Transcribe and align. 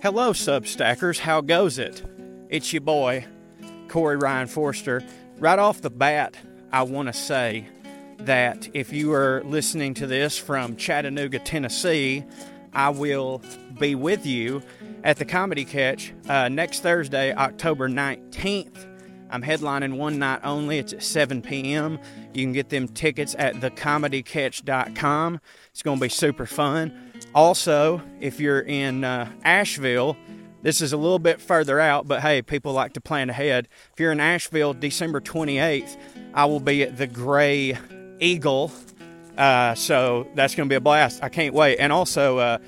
Hello, 0.00 0.30
Substackers. 0.30 1.18
How 1.18 1.40
goes 1.40 1.76
it? 1.76 2.04
It's 2.48 2.72
your 2.72 2.82
boy, 2.82 3.24
Corey 3.88 4.16
Ryan 4.16 4.46
Forrester. 4.46 5.02
Right 5.38 5.58
off 5.58 5.80
the 5.80 5.90
bat, 5.90 6.36
I 6.70 6.84
want 6.84 7.08
to 7.08 7.12
say 7.12 7.66
that 8.18 8.68
if 8.74 8.92
you 8.92 9.12
are 9.12 9.42
listening 9.44 9.94
to 9.94 10.06
this 10.06 10.38
from 10.38 10.76
Chattanooga, 10.76 11.40
Tennessee, 11.40 12.22
I 12.72 12.90
will 12.90 13.42
be 13.80 13.96
with 13.96 14.24
you 14.24 14.62
at 15.02 15.16
the 15.16 15.24
Comedy 15.24 15.64
Catch 15.64 16.12
uh, 16.28 16.48
next 16.48 16.84
Thursday, 16.84 17.34
October 17.34 17.88
19th. 17.88 18.86
I'm 19.30 19.42
headlining 19.42 19.96
one 19.96 20.20
night 20.20 20.42
only. 20.44 20.78
It's 20.78 20.92
at 20.92 21.02
7 21.02 21.42
p.m. 21.42 21.98
You 22.32 22.44
can 22.44 22.52
get 22.52 22.68
them 22.68 22.86
tickets 22.86 23.34
at 23.36 23.56
thecomedycatch.com. 23.56 25.40
It's 25.72 25.82
going 25.82 25.98
to 25.98 26.02
be 26.02 26.08
super 26.08 26.46
fun. 26.46 27.07
Also, 27.34 28.02
if 28.20 28.40
you're 28.40 28.60
in 28.60 29.04
uh, 29.04 29.30
Asheville, 29.44 30.16
this 30.62 30.80
is 30.80 30.92
a 30.92 30.96
little 30.96 31.18
bit 31.18 31.40
further 31.40 31.78
out, 31.78 32.08
but 32.08 32.20
hey, 32.20 32.42
people 32.42 32.72
like 32.72 32.94
to 32.94 33.00
plan 33.00 33.30
ahead. 33.30 33.68
If 33.92 34.00
you're 34.00 34.12
in 34.12 34.20
Asheville, 34.20 34.74
December 34.74 35.20
28th, 35.20 35.96
I 36.34 36.46
will 36.46 36.60
be 36.60 36.82
at 36.82 36.96
the 36.96 37.06
Grey 37.06 37.78
Eagle. 38.18 38.72
Uh, 39.36 39.74
so 39.74 40.26
that's 40.34 40.56
going 40.56 40.68
to 40.68 40.72
be 40.72 40.76
a 40.76 40.80
blast. 40.80 41.22
I 41.22 41.28
can't 41.28 41.54
wait. 41.54 41.76
And 41.78 41.92
also, 41.92 42.38
uh, 42.38 42.58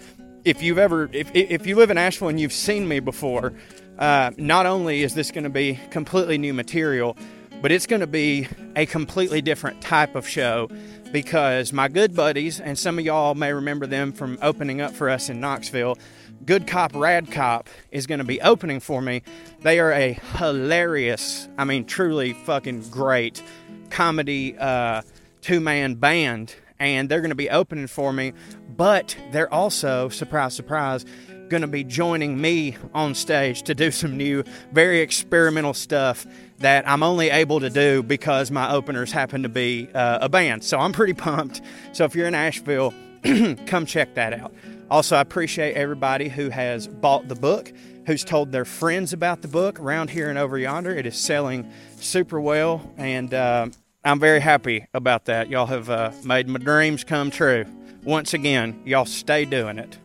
if 0.45 0.63
you've 0.63 0.79
ever, 0.79 1.11
if, 1.13 1.35
if 1.35 1.67
you 1.67 1.75
live 1.75 1.91
in 1.91 1.99
Asheville 1.99 2.29
and 2.29 2.39
you've 2.39 2.53
seen 2.53 2.87
me 2.87 3.01
before, 3.01 3.53
uh, 3.99 4.31
not 4.37 4.67
only 4.67 5.03
is 5.03 5.15
this 5.15 5.31
going 5.31 5.45
to 5.45 5.51
be 5.51 5.79
completely 5.91 6.39
new 6.39 6.55
material, 6.55 7.17
but 7.61 7.73
it's 7.73 7.87
going 7.87 8.01
to 8.01 8.07
be 8.07 8.49
a 8.77 8.87
completely 8.87 9.43
different 9.43 9.81
type 9.81 10.15
of 10.15 10.27
show 10.27 10.69
because 11.13 11.73
my 11.73 11.89
good 11.89 12.15
buddies, 12.15 12.61
and 12.61 12.79
some 12.79 12.99
of 12.99 13.05
y'all 13.05 13.35
may 13.35 13.53
remember 13.53 13.87
them 13.87 14.13
from 14.13 14.39
opening 14.43 14.81
up 14.81 14.93
for 14.93 15.09
us 15.09 15.29
in 15.29 15.41
Knoxville, 15.41 15.99
Good 16.47 16.67
Cop, 16.67 16.95
Rad 16.95 17.31
Cop 17.31 17.69
is 17.91 18.07
going 18.07 18.19
to 18.19 18.25
be 18.25 18.41
opening 18.41 18.81
for 18.81 19.03
me. 19.03 19.23
They 19.63 19.79
are 19.79 19.93
a 19.93 20.15
hilarious, 20.37 21.49
I 21.59 21.65
mean, 21.65 21.85
truly 21.85 22.33
fucking 22.33 22.89
great 22.91 23.43
comedy 23.91 24.57
uh, 24.57 25.03
two 25.43 25.61
man 25.61 25.95
band, 25.95 26.55
and 26.79 27.09
they're 27.09 27.21
going 27.21 27.31
to 27.31 27.35
be 27.35 27.51
opening 27.51 27.89
for 27.89 28.13
me. 28.13 28.33
But 28.75 29.17
they're 29.33 29.53
also, 29.53 30.09
surprise, 30.09 30.55
surprise, 30.55 31.05
going 31.51 31.61
to 31.61 31.67
be 31.67 31.85
joining 31.85 32.41
me 32.41 32.77
on 32.95 33.15
stage 33.15 33.65
to 33.65 33.75
do 33.75 33.91
some 33.91 34.17
new, 34.17 34.45
very 34.73 35.01
experimental 35.01 35.75
stuff 35.75 36.25
that 36.59 36.89
I'm 36.89 37.03
only 37.03 37.29
able 37.29 37.61
to 37.61 37.69
do 37.69 38.03
because 38.03 38.51
my 38.51 38.73
openers 38.73 39.13
happen 39.13 39.43
to 39.43 39.49
be 39.49 39.89
uh, 39.93 40.21
a 40.23 40.29
band. 40.29 40.65
So 40.65 40.79
I'm 40.79 40.93
pretty 40.93 41.13
pumped. 41.13 41.61
So 41.93 42.05
if 42.05 42.15
you're 42.15 42.29
in 42.29 42.35
Asheville, 42.35 42.95
come 43.67 43.85
check 43.85 44.15
that 44.15 44.33
out. 44.33 44.55
Also, 44.91 45.17
I 45.17 45.21
appreciate 45.21 45.75
everybody 45.75 46.29
who 46.29 46.49
has 46.49 46.89
bought 46.89 47.29
the 47.29 47.35
book, 47.35 47.73
who's 48.07 48.25
told 48.25 48.51
their 48.51 48.65
friends 48.65 49.13
about 49.13 49.43
the 49.43 49.49
book 49.49 49.79
around 49.79 50.11
here 50.11 50.31
and 50.31 50.39
over 50.39 50.59
yonder. 50.59 50.91
It 50.91 51.07
is 51.07 51.17
selling 51.17 51.71
super 51.97 52.41
well, 52.41 52.93
and 52.97 53.33
uh, 53.35 53.69
I'm 54.05 54.19
very 54.19 54.41
happy 54.41 54.87
about 54.95 55.27
that. 55.27 55.49
Y'all 55.49 55.67
have 55.67 55.91
uh, 55.91 56.13
made 56.25 56.49
my 56.49 56.59
dreams 56.59 57.05
come 57.05 57.31
true. 57.31 57.67
Once 58.03 58.35
again, 58.35 58.81
y'all 58.85 59.05
stay 59.05 59.45
doing 59.45 59.79
it. 59.79 59.99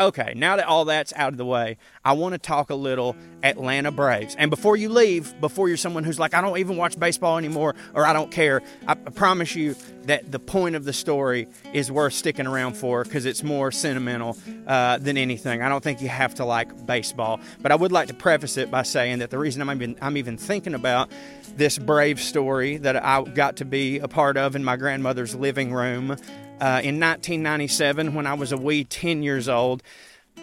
Okay, 0.00 0.32
now 0.36 0.54
that 0.56 0.66
all 0.66 0.84
that's 0.84 1.12
out 1.16 1.32
of 1.32 1.38
the 1.38 1.44
way, 1.44 1.76
I 2.04 2.12
want 2.12 2.32
to 2.32 2.38
talk 2.38 2.70
a 2.70 2.74
little 2.76 3.16
Atlanta 3.42 3.90
Braves. 3.90 4.36
And 4.38 4.48
before 4.48 4.76
you 4.76 4.90
leave, 4.90 5.38
before 5.40 5.66
you're 5.66 5.76
someone 5.76 6.04
who's 6.04 6.20
like, 6.20 6.34
I 6.34 6.40
don't 6.40 6.56
even 6.58 6.76
watch 6.76 6.96
baseball 6.96 7.36
anymore 7.36 7.74
or 7.94 8.06
I 8.06 8.12
don't 8.12 8.30
care, 8.30 8.62
I, 8.86 8.94
promise 8.94 9.56
you 9.56 9.74
that 10.02 10.30
the 10.30 10.38
point 10.38 10.76
of 10.76 10.84
the 10.84 10.92
story 10.92 11.48
is 11.72 11.90
worth 11.90 12.12
sticking 12.12 12.46
around 12.46 12.76
for 12.76 13.02
because 13.02 13.26
it's 13.26 13.42
more 13.42 13.72
sentimental 13.72 14.36
uh, 14.68 14.98
than 14.98 15.16
anything. 15.16 15.62
I 15.62 15.68
don't 15.68 15.82
think 15.82 16.00
you 16.00 16.08
have 16.08 16.36
to 16.36 16.44
like 16.44 16.86
baseball. 16.86 17.40
But 17.60 17.72
I 17.72 17.74
would 17.74 17.90
like 17.90 18.06
to 18.06 18.14
preface 18.14 18.56
it 18.56 18.70
by 18.70 18.82
saying 18.82 19.18
that 19.18 19.30
the 19.30 19.38
reason 19.38 19.62
I'm 19.62 19.82
even, 19.82 19.96
I'm 20.00 20.16
even 20.16 20.36
thinking 20.36 20.74
about 20.74 21.10
this 21.56 21.76
Brave 21.76 22.20
story 22.20 22.76
that 22.76 23.04
I 23.04 23.22
got 23.22 23.56
to 23.56 23.64
be 23.64 23.98
a 23.98 24.06
part 24.06 24.36
of 24.36 24.54
in 24.54 24.62
my 24.62 24.76
grandmother's 24.76 25.34
living 25.34 25.72
room 25.72 26.16
uh, 26.60 26.80
in 26.82 26.98
1997 27.00 28.14
when 28.14 28.26
I 28.26 28.34
was 28.34 28.52
a 28.52 28.56
wee 28.56 28.84
10 28.84 29.22
years 29.22 29.48
old 29.48 29.82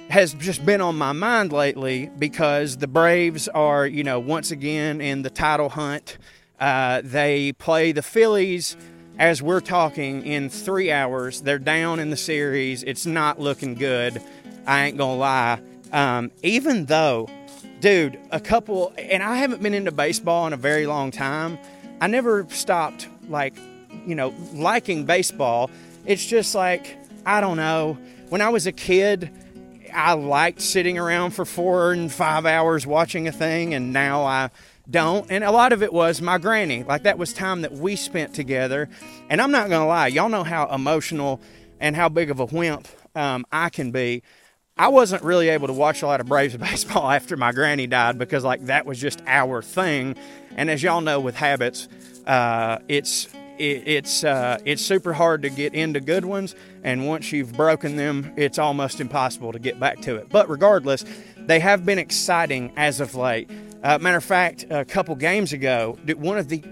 has 0.09 0.34
just 0.36 0.66
been 0.66 0.81
on 0.81 0.96
my 0.98 1.12
mind 1.12 1.52
lately 1.52 2.09
because 2.20 2.78
the 2.78 2.88
Braves 2.88 3.48
are, 3.48 3.88
you 3.88 4.03
know, 4.03 4.20
once 4.20 4.52
again 4.52 5.02
in 5.02 5.24
the 5.24 5.30
title 5.30 5.70
hunt. 5.70 6.18
Uh, 6.59 7.02
they 7.04 7.54
play 7.54 7.92
the 7.92 8.02
Phillies 8.02 8.78
as 9.18 9.42
we're 9.42 9.62
talking 9.62 10.25
in 10.25 10.50
three 10.50 10.92
hours. 10.92 11.42
They're 11.42 11.59
down 11.59 12.00
in 12.00 12.09
the 12.09 12.18
series. 12.18 12.84
It's 12.84 13.06
not 13.06 13.40
looking 13.40 13.75
good. 13.75 14.22
I 14.68 14.86
ain't 14.86 14.98
gonna 14.98 15.18
lie. 15.18 15.59
Um, 15.92 16.31
even 16.44 16.86
though, 16.86 17.30
dude, 17.80 18.20
a 18.31 18.40
couple, 18.40 18.94
and 18.98 19.24
I 19.24 19.38
haven't 19.38 19.62
been 19.62 19.74
into 19.74 19.92
baseball 19.92 20.48
in 20.48 20.54
a 20.54 20.58
very 20.58 20.86
long 20.86 21.12
time. 21.12 21.58
I 22.02 22.08
never 22.08 22.46
stopped, 22.50 23.08
like, 23.30 23.56
you 24.06 24.16
know, 24.16 24.34
liking 24.54 25.06
baseball 25.06 25.70
it's 26.06 26.26
just 26.26 26.56
like, 26.56 26.98
I 27.26 27.42
don't 27.42 27.58
know. 27.58 27.98
When 28.30 28.42
I 28.42 28.50
was 28.50 28.68
a 28.68 28.72
kid, 28.72 29.32
I 29.94 30.14
liked 30.14 30.62
sitting 30.62 30.98
around 30.98 31.32
for 31.32 31.46
four 31.46 31.92
and 31.92 32.12
five 32.12 32.46
hours 32.46 32.86
watching 32.86 33.28
a 33.28 33.32
thing, 33.32 33.74
and 33.74 33.94
now 33.94 34.24
I 34.24 34.50
don't. 34.90 35.30
And 35.32 35.44
a 35.44 35.52
lot 35.52 35.74
of 35.74 35.82
it 35.82 35.94
was 35.94 36.22
my 36.22 36.38
granny. 36.38 36.84
Like, 36.84 37.04
that 37.04 37.18
was 37.18 37.34
time 37.34 37.62
that 37.62 37.74
we 37.74 37.96
spent 37.96 38.34
together. 38.34 38.90
And 39.30 39.42
I'm 39.42 39.52
not 39.52 39.70
going 39.70 39.82
to 39.82 39.88
lie, 39.88 40.08
y'all 40.08 40.30
know 40.30 40.44
how 40.44 40.68
emotional 40.68 41.42
and 41.80 41.96
how 41.96 42.10
big 42.10 42.30
of 42.30 42.40
a 42.40 42.46
wimp 42.46 42.88
um, 43.16 43.46
I 43.52 43.70
can 43.70 43.92
be. 43.92 44.22
I 44.78 44.90
wasn't 44.90 45.24
really 45.24 45.50
able 45.50 45.68
to 45.68 45.74
watch 45.74 46.02
a 46.02 46.08
lot 46.08 46.20
of 46.20 46.28
Braves 46.28 46.58
baseball 46.58 47.10
after 47.10 47.38
my 47.38 47.52
granny 47.52 47.88
died 47.88 48.18
because, 48.18 48.44
like, 48.44 48.66
that 48.66 48.86
was 48.86 49.00
just 49.00 49.22
our 49.26 49.62
thing. 49.62 50.16
And 50.58 50.70
as 50.70 50.84
y'all 50.84 51.02
know, 51.02 51.20
with 51.20 51.36
habits, 51.36 51.88
uh, 52.28 52.80
it's 52.88 53.28
it, 53.58 53.88
it's 53.88 54.24
uh, 54.24 54.60
it's 54.66 54.82
super 54.82 55.14
hard 55.14 55.42
to 55.44 55.50
get 55.50 55.74
into 55.74 56.00
good 56.00 56.26
ones, 56.26 56.56
and 56.84 57.08
once 57.08 57.32
you've 57.32 57.54
broken 57.54 57.96
them, 57.96 58.34
it's 58.36 58.60
almost 58.60 59.00
impossible 59.00 59.52
to 59.52 59.60
get 59.60 59.80
back 59.80 60.02
to 60.02 60.16
it. 60.16 60.30
But 60.30 60.50
regardless, 60.50 61.06
they 61.38 61.60
have 61.60 61.86
been 61.86 62.00
exciting 62.00 62.74
as 62.76 63.00
of 63.00 63.16
late. 63.16 63.50
Uh, 63.84 64.00
matter 64.00 64.18
of 64.18 64.24
fact, 64.24 64.66
a 64.70 64.84
couple 64.84 65.16
games 65.16 65.54
ago, 65.54 65.98
one 66.18 66.38
of 66.38 66.50
the 66.50 66.64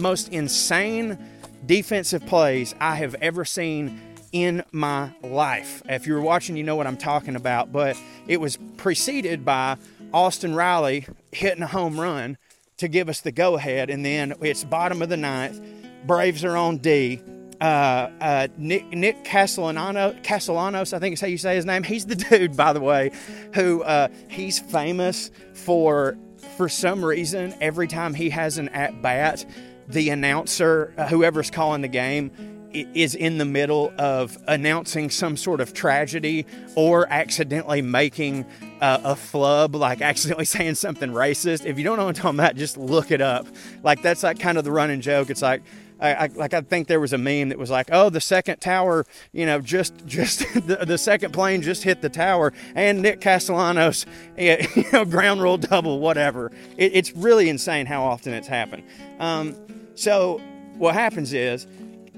most 0.00 0.28
insane 0.28 1.18
defensive 1.64 2.24
plays 2.26 2.74
I 2.80 2.96
have 2.96 3.14
ever 3.16 3.44
seen 3.44 4.00
in 4.32 4.62
my 4.72 5.10
life. 5.22 5.82
If 5.88 6.06
you're 6.06 6.20
watching, 6.20 6.56
you 6.56 6.64
know 6.64 6.76
what 6.76 6.86
I'm 6.86 6.96
talking 6.96 7.36
about. 7.36 7.72
But 7.72 7.96
it 8.26 8.40
was 8.40 8.58
preceded 8.76 9.44
by 9.44 9.76
Austin 10.12 10.54
Riley 10.54 11.06
hitting 11.32 11.62
a 11.62 11.66
home 11.66 11.98
run 11.98 12.36
to 12.78 12.88
give 12.88 13.08
us 13.08 13.20
the 13.20 13.32
go 13.32 13.56
ahead, 13.56 13.90
and 13.90 14.04
then 14.04 14.34
it's 14.40 14.64
bottom 14.64 15.02
of 15.02 15.08
the 15.08 15.16
ninth 15.16 15.60
Braves 16.06 16.44
are 16.44 16.56
on 16.56 16.78
D. 16.78 17.20
Uh, 17.60 18.10
uh, 18.20 18.48
Nick, 18.56 18.88
Nick 18.92 19.24
Castellano, 19.24 20.14
Castellanos, 20.22 20.92
I 20.92 21.00
think 21.00 21.14
is 21.14 21.20
how 21.20 21.26
you 21.26 21.38
say 21.38 21.56
his 21.56 21.66
name. 21.66 21.82
He's 21.82 22.06
the 22.06 22.14
dude, 22.30 22.56
by 22.56 22.72
the 22.72 22.80
way, 22.80 23.10
who 23.54 23.82
uh, 23.82 24.08
he's 24.28 24.58
famous 24.58 25.30
for. 25.54 26.16
For 26.56 26.68
some 26.68 27.04
reason, 27.04 27.54
every 27.60 27.86
time 27.86 28.14
he 28.14 28.30
has 28.30 28.58
an 28.58 28.68
at 28.70 29.00
bat, 29.00 29.44
the 29.86 30.08
announcer, 30.10 30.92
uh, 30.96 31.06
whoever's 31.06 31.50
calling 31.50 31.82
the 31.82 31.88
game, 31.88 32.32
is 32.72 33.14
in 33.14 33.38
the 33.38 33.44
middle 33.44 33.92
of 33.98 34.36
announcing 34.46 35.10
some 35.10 35.36
sort 35.36 35.60
of 35.60 35.72
tragedy 35.72 36.46
or 36.74 37.10
accidentally 37.10 37.80
making 37.80 38.44
uh, 38.80 39.00
a 39.04 39.16
flub, 39.16 39.74
like 39.74 40.00
accidentally 40.02 40.44
saying 40.46 40.74
something 40.74 41.10
racist. 41.10 41.64
If 41.64 41.78
you 41.78 41.84
don't 41.84 41.96
know 41.96 42.04
what 42.04 42.16
I'm 42.16 42.22
talking 42.22 42.38
about, 42.38 42.56
just 42.56 42.76
look 42.76 43.10
it 43.10 43.20
up. 43.20 43.46
Like 43.82 44.02
that's 44.02 44.22
like 44.22 44.38
kind 44.38 44.58
of 44.58 44.64
the 44.64 44.72
running 44.72 45.00
joke. 45.00 45.30
It's 45.30 45.42
like 45.42 45.62
I, 46.00 46.14
I, 46.14 46.26
like 46.28 46.54
I 46.54 46.60
think 46.60 46.88
there 46.88 47.00
was 47.00 47.12
a 47.12 47.18
meme 47.18 47.48
that 47.48 47.58
was 47.58 47.70
like, 47.70 47.88
oh, 47.92 48.10
the 48.10 48.20
second 48.20 48.60
tower, 48.60 49.04
you 49.32 49.46
know, 49.46 49.60
just 49.60 49.94
just 50.06 50.40
the, 50.54 50.84
the 50.86 50.98
second 50.98 51.32
plane 51.32 51.62
just 51.62 51.82
hit 51.82 52.02
the 52.02 52.08
tower, 52.08 52.52
and 52.74 53.02
Nick 53.02 53.20
Castellanos, 53.20 54.06
you 54.38 54.58
know, 54.92 55.04
ground 55.04 55.42
rule 55.42 55.58
double, 55.58 56.00
whatever. 56.00 56.52
It, 56.76 56.92
it's 56.94 57.12
really 57.12 57.48
insane 57.48 57.86
how 57.86 58.04
often 58.04 58.32
it's 58.32 58.48
happened. 58.48 58.84
Um, 59.18 59.56
so 59.94 60.40
what 60.76 60.94
happens 60.94 61.32
is 61.32 61.66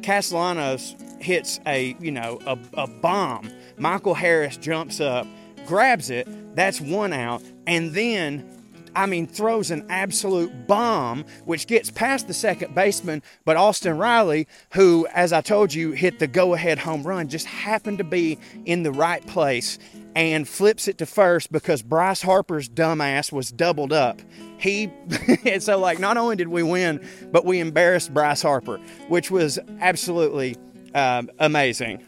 Castellanos 0.02 0.94
hits 1.20 1.60
a 1.66 1.96
you 2.00 2.10
know 2.10 2.38
a, 2.46 2.58
a 2.74 2.86
bomb. 2.86 3.50
Michael 3.78 4.14
Harris 4.14 4.56
jumps 4.56 5.00
up, 5.00 5.26
grabs 5.66 6.10
it. 6.10 6.28
That's 6.54 6.80
one 6.80 7.12
out, 7.12 7.42
and 7.66 7.92
then 7.92 8.59
I 8.94 9.06
mean, 9.06 9.26
throws 9.26 9.70
an 9.70 9.86
absolute 9.88 10.66
bomb, 10.66 11.24
which 11.44 11.66
gets 11.66 11.90
past 11.90 12.28
the 12.28 12.34
second 12.34 12.74
baseman. 12.74 13.22
But 13.44 13.56
Austin 13.56 13.98
Riley, 13.98 14.46
who, 14.72 15.06
as 15.12 15.32
I 15.32 15.40
told 15.40 15.72
you, 15.72 15.92
hit 15.92 16.18
the 16.18 16.26
go 16.26 16.54
ahead 16.54 16.78
home 16.78 17.02
run, 17.02 17.28
just 17.28 17.46
happened 17.46 17.98
to 17.98 18.04
be 18.04 18.38
in 18.64 18.82
the 18.82 18.92
right 18.92 19.26
place 19.26 19.78
and 20.14 20.48
flips 20.48 20.88
it 20.88 20.98
to 20.98 21.06
first 21.06 21.52
because 21.52 21.82
Bryce 21.82 22.22
Harper's 22.22 22.68
dumbass 22.68 23.32
was 23.32 23.50
doubled 23.50 23.92
up. 23.92 24.20
He, 24.58 24.90
and 25.44 25.62
so 25.62 25.78
like, 25.78 25.98
not 25.98 26.16
only 26.16 26.36
did 26.36 26.48
we 26.48 26.62
win, 26.62 27.06
but 27.30 27.44
we 27.44 27.60
embarrassed 27.60 28.12
Bryce 28.12 28.42
Harper, 28.42 28.78
which 29.08 29.30
was 29.30 29.58
absolutely 29.80 30.56
um, 30.94 31.30
amazing. 31.38 32.04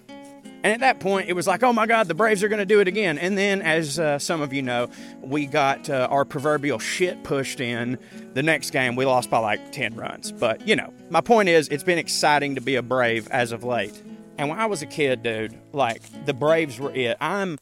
And 0.64 0.73
at 0.73 0.81
that 0.81 1.00
point, 1.00 1.29
it 1.29 1.32
was 1.32 1.49
like, 1.49 1.64
oh 1.64 1.73
my 1.73 1.87
God, 1.87 2.06
the 2.06 2.14
Braves 2.14 2.43
are 2.43 2.49
going 2.49 2.61
to 2.61 2.67
do 2.67 2.81
it 2.81 2.87
again. 2.87 3.19
And 3.19 3.37
then, 3.37 3.62
as 3.62 3.99
uh, 3.99 4.19
some 4.20 4.41
of 4.41 4.53
you 4.53 4.62
know, 4.62 4.88
we 5.20 5.47
got 5.47 5.91
uh, 5.91 6.06
our 6.09 6.25
proverbial 6.25 6.79
shit 6.79 7.25
pushed 7.25 7.61
in. 7.61 7.99
The 8.35 8.43
next 8.43 8.70
game, 8.70 8.94
we 8.94 9.05
lost 9.05 9.29
by 9.29 9.38
like 9.38 9.73
10 9.73 9.97
runs. 9.97 10.31
But, 10.31 10.67
you 10.67 10.76
know, 10.76 10.94
my 11.11 11.20
point 11.20 11.49
is, 11.49 11.67
it's 11.69 11.82
been 11.82 11.99
exciting 11.99 12.55
to 12.55 12.61
be 12.61 12.76
a 12.76 12.82
Brave 12.82 13.29
as 13.31 13.50
of 13.50 13.64
late. 13.64 14.00
And 14.38 14.49
when 14.49 14.59
I 14.59 14.67
was 14.67 14.82
a 14.82 14.87
kid, 14.87 15.23
dude, 15.23 15.59
like 15.73 16.03
the 16.26 16.32
Braves 16.32 16.79
were 16.79 16.93
it. 16.93 17.17
I'm 17.20 17.58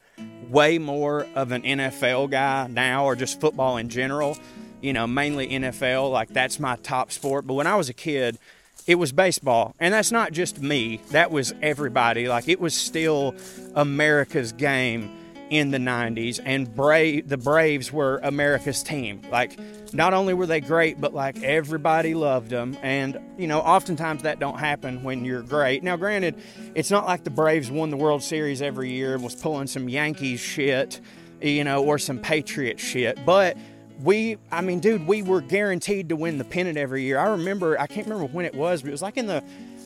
way 0.48 0.78
more 0.78 1.26
of 1.34 1.52
an 1.52 1.62
NFL 1.62 2.30
guy 2.30 2.66
now, 2.68 3.06
or 3.06 3.16
just 3.16 3.40
football 3.40 3.76
in 3.76 3.88
general. 3.88 4.36
You 4.80 4.92
know, 4.92 5.06
mainly 5.06 5.48
NFL. 5.48 6.10
Like 6.10 6.28
that's 6.28 6.60
my 6.60 6.76
top 6.76 7.12
sport. 7.12 7.46
But 7.46 7.54
when 7.54 7.66
I 7.66 7.76
was 7.76 7.88
a 7.88 7.94
kid, 7.94 8.38
it 8.86 8.96
was 8.96 9.12
baseball. 9.12 9.74
And 9.78 9.94
that's 9.94 10.12
not 10.12 10.32
just 10.32 10.60
me, 10.60 11.00
that 11.10 11.30
was 11.30 11.54
everybody. 11.62 12.28
Like 12.28 12.48
it 12.48 12.60
was 12.60 12.74
still 12.74 13.34
America's 13.74 14.52
game 14.52 15.16
in 15.50 15.72
the 15.72 15.78
90s 15.78 16.38
and 16.44 16.72
Brave 16.76 17.28
the 17.28 17.36
Braves 17.36 17.92
were 17.92 18.20
America's 18.22 18.84
team. 18.84 19.20
Like 19.32 19.58
not 19.92 20.14
only 20.14 20.32
were 20.32 20.46
they 20.46 20.60
great, 20.60 21.00
but 21.00 21.12
like 21.12 21.42
everybody 21.42 22.14
loved 22.14 22.50
them 22.50 22.76
and 22.82 23.18
you 23.36 23.48
know, 23.48 23.58
oftentimes 23.58 24.22
that 24.22 24.38
don't 24.38 24.58
happen 24.58 25.02
when 25.02 25.24
you're 25.24 25.42
great. 25.42 25.82
Now 25.82 25.96
granted, 25.96 26.36
it's 26.76 26.90
not 26.90 27.04
like 27.04 27.24
the 27.24 27.30
Braves 27.30 27.70
won 27.70 27.90
the 27.90 27.96
World 27.96 28.22
Series 28.22 28.62
every 28.62 28.90
year 28.90 29.14
and 29.14 29.24
was 29.24 29.34
pulling 29.34 29.66
some 29.66 29.88
Yankees 29.88 30.38
shit, 30.38 31.00
you 31.42 31.64
know, 31.64 31.84
or 31.84 31.98
some 31.98 32.20
Patriot 32.20 32.78
shit, 32.78 33.18
but 33.26 33.56
we 34.02 34.36
i 34.50 34.60
mean 34.60 34.80
dude 34.80 35.06
we 35.06 35.22
were 35.22 35.40
guaranteed 35.40 36.08
to 36.08 36.16
win 36.16 36.38
the 36.38 36.44
pennant 36.44 36.78
every 36.78 37.02
year. 37.02 37.18
I 37.18 37.28
remember 37.30 37.78
i 37.80 37.86
can't 37.86 38.06
remember 38.06 38.32
when 38.32 38.44
it 38.44 38.54
was 38.54 38.82
but 38.82 38.88
it 38.88 38.92
was 38.92 39.02
like 39.02 39.16
in 39.16 39.26
the 39.26 39.42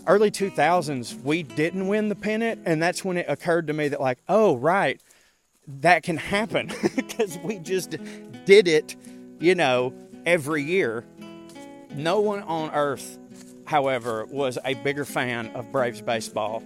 early 0.07 0.31
2000s 0.31 1.21
we 1.23 1.43
didn't 1.43 1.89
win 1.89 2.09
the 2.09 2.15
pennant 2.15 2.61
and 2.67 2.83
that's 2.83 3.05
when 3.05 3.17
it 3.17 3.27
occurred 3.29 3.67
to 3.69 3.73
me 3.73 3.89
that 3.89 4.01
like 4.01 4.19
oh 4.29 4.57
right 4.57 5.01
that 5.67 6.03
can 6.03 6.17
happen 6.17 6.71
because 6.97 7.39
we 7.39 7.59
just 7.59 7.97
did 8.45 8.69
it 8.69 8.97
you 9.41 9.55
know 9.55 9.93
every 10.27 10.63
year. 10.63 11.05
No 11.95 12.21
one 12.21 12.43
on 12.43 12.71
earth 12.71 13.19
however 13.67 14.27
was 14.27 14.59
a 14.65 14.75
bigger 14.75 15.05
fan 15.05 15.49
of 15.55 15.71
braves 15.73 16.01
baseball 16.01 16.63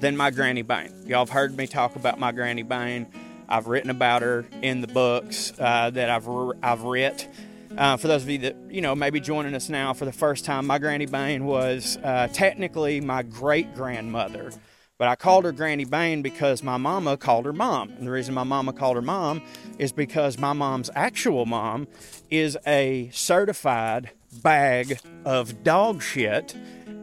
than 0.00 0.16
my 0.16 0.30
granny 0.30 0.62
Bain. 0.62 0.92
y'all 1.06 1.20
have 1.20 1.30
heard 1.30 1.56
me 1.56 1.66
talk 1.66 1.96
about 1.96 2.18
my 2.20 2.30
granny 2.30 2.62
Bain 2.62 3.06
I've 3.48 3.66
written 3.66 3.90
about 3.90 4.22
her 4.22 4.46
in 4.62 4.80
the 4.80 4.86
books 4.86 5.52
uh, 5.58 5.90
that 5.90 6.10
I've 6.10 6.28
I've 6.62 6.82
writ. 6.82 7.28
Uh, 7.76 7.96
for 7.96 8.08
those 8.08 8.22
of 8.22 8.30
you 8.30 8.38
that 8.38 8.56
you 8.70 8.80
know 8.80 8.94
maybe 8.94 9.20
joining 9.20 9.54
us 9.54 9.68
now 9.68 9.92
for 9.92 10.04
the 10.04 10.12
first 10.12 10.44
time, 10.44 10.66
my 10.66 10.78
Granny 10.78 11.06
Bain 11.06 11.44
was 11.44 11.98
uh, 12.02 12.28
technically 12.32 13.00
my 13.00 13.22
great 13.22 13.74
grandmother, 13.74 14.50
but 14.98 15.08
I 15.08 15.14
called 15.14 15.44
her 15.44 15.52
Granny 15.52 15.84
Bain 15.84 16.22
because 16.22 16.62
my 16.62 16.76
mama 16.76 17.16
called 17.16 17.44
her 17.44 17.52
mom. 17.52 17.90
And 17.90 18.06
the 18.06 18.10
reason 18.10 18.34
my 18.34 18.44
mama 18.44 18.72
called 18.72 18.96
her 18.96 19.02
mom 19.02 19.42
is 19.78 19.92
because 19.92 20.38
my 20.38 20.52
mom's 20.52 20.90
actual 20.94 21.44
mom 21.46 21.86
is 22.30 22.56
a 22.66 23.10
certified 23.12 24.10
bag 24.42 24.98
of 25.24 25.62
dog 25.62 26.02
shit 26.02 26.56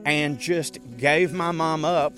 and 0.06 0.40
just 0.40 0.80
gave 0.98 1.34
my 1.34 1.52
mom 1.52 1.86
up 1.86 2.18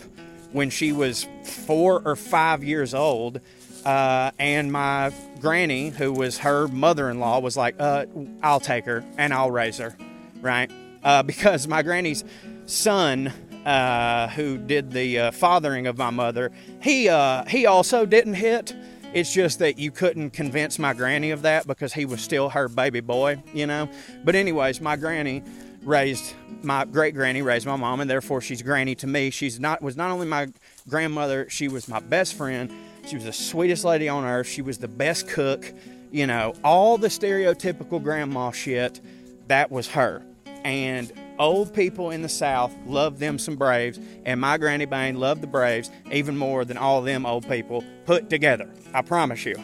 when 0.51 0.69
she 0.69 0.93
was 0.93 1.27
four 1.43 2.01
or 2.05 2.15
five 2.15 2.63
years 2.63 2.93
old 2.93 3.41
uh, 3.85 4.31
and 4.39 4.71
my 4.71 5.13
granny, 5.39 5.89
who 5.89 6.11
was 6.11 6.39
her 6.39 6.67
mother 6.67 7.09
in 7.09 7.19
law, 7.19 7.39
was 7.39 7.55
like, 7.55 7.75
uh, 7.79 8.05
I'll 8.41 8.59
take 8.59 8.85
her 8.85 9.03
and 9.17 9.33
I'll 9.33 9.51
raise 9.51 9.77
her, 9.77 9.95
right? 10.41 10.71
Uh, 11.03 11.21
because 11.23 11.67
my 11.67 11.83
granny's 11.83 12.23
son, 12.65 13.31
uh, 13.65 14.27
who 14.29 14.57
did 14.57 14.91
the 14.91 15.19
uh, 15.19 15.31
fathering 15.31 15.85
of 15.85 15.97
my 15.97 16.09
mother, 16.09 16.51
he, 16.81 17.09
uh, 17.09 17.45
he 17.45 17.67
also 17.67 18.05
didn't 18.05 18.33
hit. 18.33 18.75
It's 19.13 19.31
just 19.31 19.59
that 19.59 19.77
you 19.77 19.91
couldn't 19.91 20.31
convince 20.31 20.77
my 20.77 20.93
granny 20.93 21.31
of 21.31 21.43
that 21.43 21.67
because 21.67 21.93
he 21.93 22.05
was 22.05 22.21
still 22.21 22.49
her 22.49 22.67
baby 22.67 22.99
boy, 22.99 23.41
you 23.53 23.65
know? 23.65 23.87
But, 24.23 24.35
anyways, 24.35 24.81
my 24.81 24.95
granny 24.95 25.43
raised 25.83 26.33
my 26.63 26.83
great 26.83 27.13
granny 27.13 27.43
raised 27.43 27.67
my 27.67 27.75
mom 27.75 27.99
and 27.99 28.09
therefore 28.09 28.41
she's 28.41 28.63
granny 28.63 28.95
to 28.95 29.05
me 29.05 29.29
she's 29.29 29.59
not 29.59 29.83
was 29.83 29.95
not 29.95 30.09
only 30.09 30.25
my 30.25 30.47
grandmother 30.89 31.47
she 31.47 31.67
was 31.67 31.87
my 31.87 31.99
best 31.99 32.33
friend 32.33 32.71
she 33.07 33.15
was 33.15 33.25
the 33.25 33.33
sweetest 33.33 33.83
lady 33.83 34.09
on 34.09 34.23
earth. 34.23 34.47
She 34.47 34.61
was 34.61 34.77
the 34.79 34.87
best 34.87 35.27
cook. 35.27 35.71
You 36.11 36.27
know, 36.27 36.53
all 36.63 36.97
the 36.97 37.07
stereotypical 37.07 38.01
grandma 38.01 38.51
shit, 38.51 39.01
that 39.47 39.71
was 39.71 39.89
her. 39.89 40.23
And 40.63 41.11
old 41.37 41.73
people 41.73 42.09
in 42.09 42.21
the 42.21 42.29
South 42.29 42.73
loved 42.85 43.19
them 43.19 43.37
some 43.37 43.55
Braves, 43.55 43.99
and 44.25 44.39
my 44.39 44.57
Granny 44.57 44.85
Bain 44.85 45.19
loved 45.19 45.41
the 45.41 45.47
Braves 45.47 45.91
even 46.11 46.37
more 46.37 46.65
than 46.65 46.77
all 46.77 47.01
them 47.01 47.25
old 47.25 47.47
people 47.47 47.83
put 48.05 48.29
together. 48.29 48.69
I 48.93 49.01
promise 49.01 49.45
you. 49.45 49.55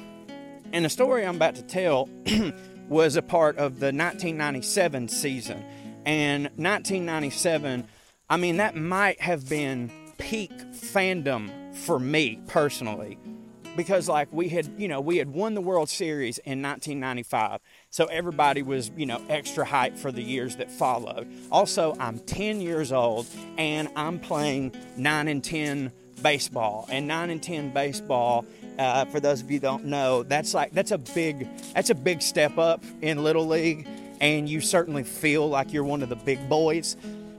And 0.74 0.86
the 0.86 0.90
story 0.90 1.26
I'm 1.26 1.38
about 1.38 1.56
to 1.56 1.64
tell 1.64 2.10
was 2.90 3.16
a 3.16 3.22
part 3.22 3.58
of 3.58 3.80
the 3.80 3.88
1997 3.88 5.08
season. 5.08 5.66
And 6.06 6.44
1997, 6.56 7.88
I 8.30 8.38
mean, 8.38 8.58
that 8.58 8.76
might 8.76 9.22
have 9.22 9.48
been 9.50 9.92
peak 10.18 10.52
fandom 10.72 11.61
for 11.74 12.00
me 12.00 12.40
personally 12.48 13.18
because 13.76 14.10
like 14.10 14.28
we 14.32 14.50
had 14.50 14.70
you 14.78 14.88
know 14.88 15.00
we 15.00 15.18
had 15.18 15.30
won 15.30 15.54
the 15.54 15.62
world 15.62 15.90
series 15.90 16.38
in 16.40 16.62
1995 16.62 17.60
so 17.90 18.06
everybody 18.06 18.62
was 18.62 18.92
you 18.98 19.06
know 19.06 19.22
extra 19.30 19.66
hype 19.66 19.98
for 19.98 20.12
the 20.12 20.22
years 20.22 20.58
that 20.58 20.70
followed. 20.72 21.28
Also 21.52 21.96
i'm 22.00 22.20
10 22.20 22.62
years 22.62 22.92
old 22.92 23.26
and 23.58 23.90
i'm 23.96 24.20
playing 24.20 24.74
9 24.98 25.28
and 25.28 25.44
10 25.44 25.92
baseball 26.22 26.86
and 26.90 27.08
9 27.08 27.30
and 27.30 27.42
10 27.42 27.74
baseball 27.74 28.46
uh, 28.78 29.06
for 29.06 29.20
those 29.20 29.42
of 29.42 29.50
you 29.50 29.60
don't 29.60 29.86
know 29.86 30.24
that's 30.24 30.54
like 30.54 30.72
that's 30.72 30.92
a 30.92 30.98
big 30.98 31.48
that's 31.74 31.90
a 31.90 31.96
big 31.96 32.22
step 32.22 32.58
up 32.58 32.84
in 33.02 33.24
little 33.24 33.48
league 33.48 33.88
and 34.20 34.48
you 34.48 34.62
certainly 34.62 35.04
feel 35.04 35.50
like 35.50 35.74
you're 35.74 35.84
one 35.84 36.04
of 36.04 36.10
the 36.10 36.16
big 36.16 36.48
boys 36.48 36.96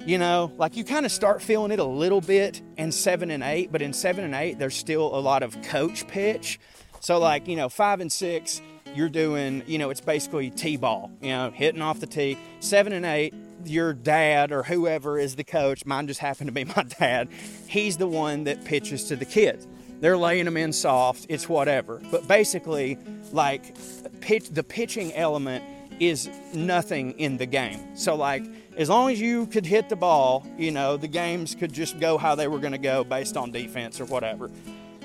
you 0.06 0.18
know, 0.18 0.52
like 0.56 0.76
you 0.76 0.84
kind 0.84 1.06
of 1.06 1.12
start 1.12 1.40
feeling 1.40 1.70
it 1.70 1.78
a 1.78 1.84
little 1.84 2.20
bit 2.20 2.60
in 2.76 2.90
seven 2.90 3.30
and 3.30 3.42
eight, 3.42 3.70
but 3.70 3.82
in 3.82 3.92
seven 3.92 4.24
and 4.24 4.34
eight, 4.34 4.58
there's 4.58 4.76
still 4.76 5.14
a 5.14 5.20
lot 5.20 5.42
of 5.42 5.60
coach 5.62 6.06
pitch. 6.08 6.58
So, 7.00 7.18
like, 7.18 7.46
you 7.46 7.56
know, 7.56 7.68
five 7.68 8.00
and 8.00 8.10
six, 8.10 8.60
you're 8.94 9.08
doing, 9.08 9.62
you 9.66 9.78
know, 9.78 9.90
it's 9.90 10.00
basically 10.00 10.50
T 10.50 10.76
ball, 10.76 11.10
you 11.20 11.30
know, 11.30 11.50
hitting 11.50 11.82
off 11.82 12.00
the 12.00 12.06
tee. 12.06 12.36
Seven 12.60 12.92
and 12.92 13.06
eight, 13.06 13.34
your 13.64 13.92
dad 13.92 14.52
or 14.52 14.62
whoever 14.62 15.18
is 15.18 15.36
the 15.36 15.44
coach, 15.44 15.86
mine 15.86 16.06
just 16.06 16.20
happened 16.20 16.48
to 16.48 16.52
be 16.52 16.64
my 16.76 16.84
dad, 16.98 17.28
he's 17.68 17.96
the 17.96 18.08
one 18.08 18.44
that 18.44 18.64
pitches 18.64 19.04
to 19.04 19.16
the 19.16 19.24
kids. 19.24 19.66
They're 20.00 20.18
laying 20.18 20.46
them 20.46 20.56
in 20.56 20.72
soft, 20.72 21.26
it's 21.28 21.48
whatever. 21.48 22.00
But 22.10 22.26
basically, 22.26 22.98
like, 23.30 23.76
pitch, 24.20 24.48
the 24.50 24.64
pitching 24.64 25.12
element 25.14 25.64
is 26.00 26.28
nothing 26.52 27.12
in 27.20 27.36
the 27.36 27.46
game. 27.46 27.96
So, 27.96 28.16
like, 28.16 28.44
as 28.76 28.88
long 28.88 29.10
as 29.10 29.20
you 29.20 29.46
could 29.46 29.66
hit 29.66 29.88
the 29.88 29.96
ball, 29.96 30.46
you 30.56 30.70
know, 30.70 30.96
the 30.96 31.08
games 31.08 31.54
could 31.54 31.72
just 31.72 32.00
go 32.00 32.16
how 32.16 32.34
they 32.34 32.48
were 32.48 32.58
going 32.58 32.72
to 32.72 32.78
go 32.78 33.04
based 33.04 33.36
on 33.36 33.50
defense 33.50 34.00
or 34.00 34.06
whatever. 34.06 34.50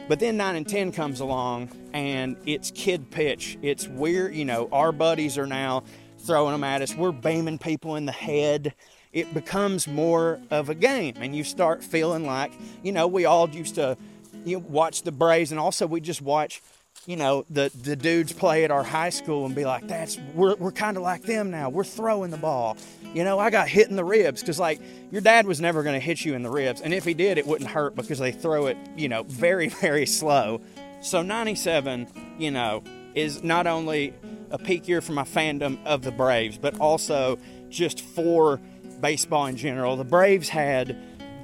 But 0.08 0.20
then 0.20 0.38
9 0.38 0.56
and 0.56 0.68
10 0.68 0.94
comes 0.94 1.20
along 1.20 1.70
and 1.94 2.38
it's 2.46 2.72
kid 2.72 3.12
pitch. 3.12 3.58
It's 3.62 3.88
weird, 3.88 4.34
you 4.36 4.46
know, 4.46 4.70
our 4.72 4.94
buddies 4.94 5.38
are 5.38 5.48
now 5.48 5.84
throwing 6.20 6.54
them 6.54 6.64
at 6.64 6.82
us. 6.82 6.96
We're 6.96 7.12
beaming 7.12 7.58
people 7.58 7.98
in 7.98 8.06
the 8.06 8.14
head. 8.14 8.74
It 9.12 9.34
becomes 9.34 9.88
more 9.88 10.40
of 10.50 10.70
a 10.70 10.76
game 10.76 11.16
and 11.20 11.36
you 11.36 11.44
start 11.44 11.84
feeling 11.84 12.26
like, 12.26 12.54
you 12.84 12.94
know, 12.94 13.08
we 13.08 13.26
all 13.26 13.50
used 13.50 13.76
to 13.76 13.98
you 14.46 14.60
know, 14.60 14.66
watch 14.70 15.02
the 15.02 15.12
Braves 15.12 15.52
and 15.52 15.60
also 15.60 15.86
we 15.86 16.00
just 16.00 16.22
watch 16.22 16.62
you 17.08 17.16
know 17.16 17.44
the 17.50 17.72
the 17.82 17.96
dudes 17.96 18.32
play 18.32 18.64
at 18.64 18.70
our 18.70 18.84
high 18.84 19.10
school 19.10 19.48
and 19.48 19.56
be 19.56 19.66
like 19.66 19.88
that's 19.88 20.20
we're, 20.36 20.56
we're 20.58 20.72
kind 20.72 20.98
of 20.98 21.04
like 21.04 21.24
them 21.24 21.50
now 21.50 21.70
we're 21.70 21.84
throwing 21.84 22.30
the 22.30 22.38
ball 22.38 22.78
you 23.14 23.24
know, 23.24 23.40
I 23.40 23.50
got 23.50 23.68
hit 23.68 23.90
in 23.90 23.96
the 23.96 24.04
ribs 24.04 24.42
because, 24.42 24.60
like, 24.60 24.80
your 25.12 25.22
dad 25.22 25.48
was 25.48 25.62
never 25.62 25.84
going 25.84 26.00
to 26.00 26.06
hit 26.06 26.24
you 26.26 26.36
in 26.36 26.44
the 26.44 26.50
ribs. 26.50 26.82
And 26.82 26.94
if 26.94 27.06
he 27.06 27.14
did, 27.14 27.38
it 27.38 27.48
wouldn't 27.48 27.70
hurt 27.70 27.96
because 27.96 28.20
they 28.20 28.32
throw 28.32 28.68
it, 28.68 28.78
you 28.96 29.10
know, 29.10 29.24
very, 29.24 29.70
very 29.82 30.06
slow. 30.06 30.62
So, 31.02 31.22
97, 31.22 32.36
you 32.38 32.52
know, 32.52 32.84
is 33.16 33.44
not 33.44 33.68
only 33.68 34.14
a 34.52 34.58
peak 34.58 34.88
year 34.88 35.02
for 35.02 35.14
my 35.14 35.24
fandom 35.24 35.84
of 35.86 36.04
the 36.04 36.12
Braves, 36.12 36.58
but 36.58 36.80
also 36.80 37.38
just 37.70 38.02
for 38.02 38.58
baseball 39.02 39.46
in 39.48 39.58
general. 39.58 39.96
The 39.96 40.04
Braves 40.04 40.50
had 40.50 40.96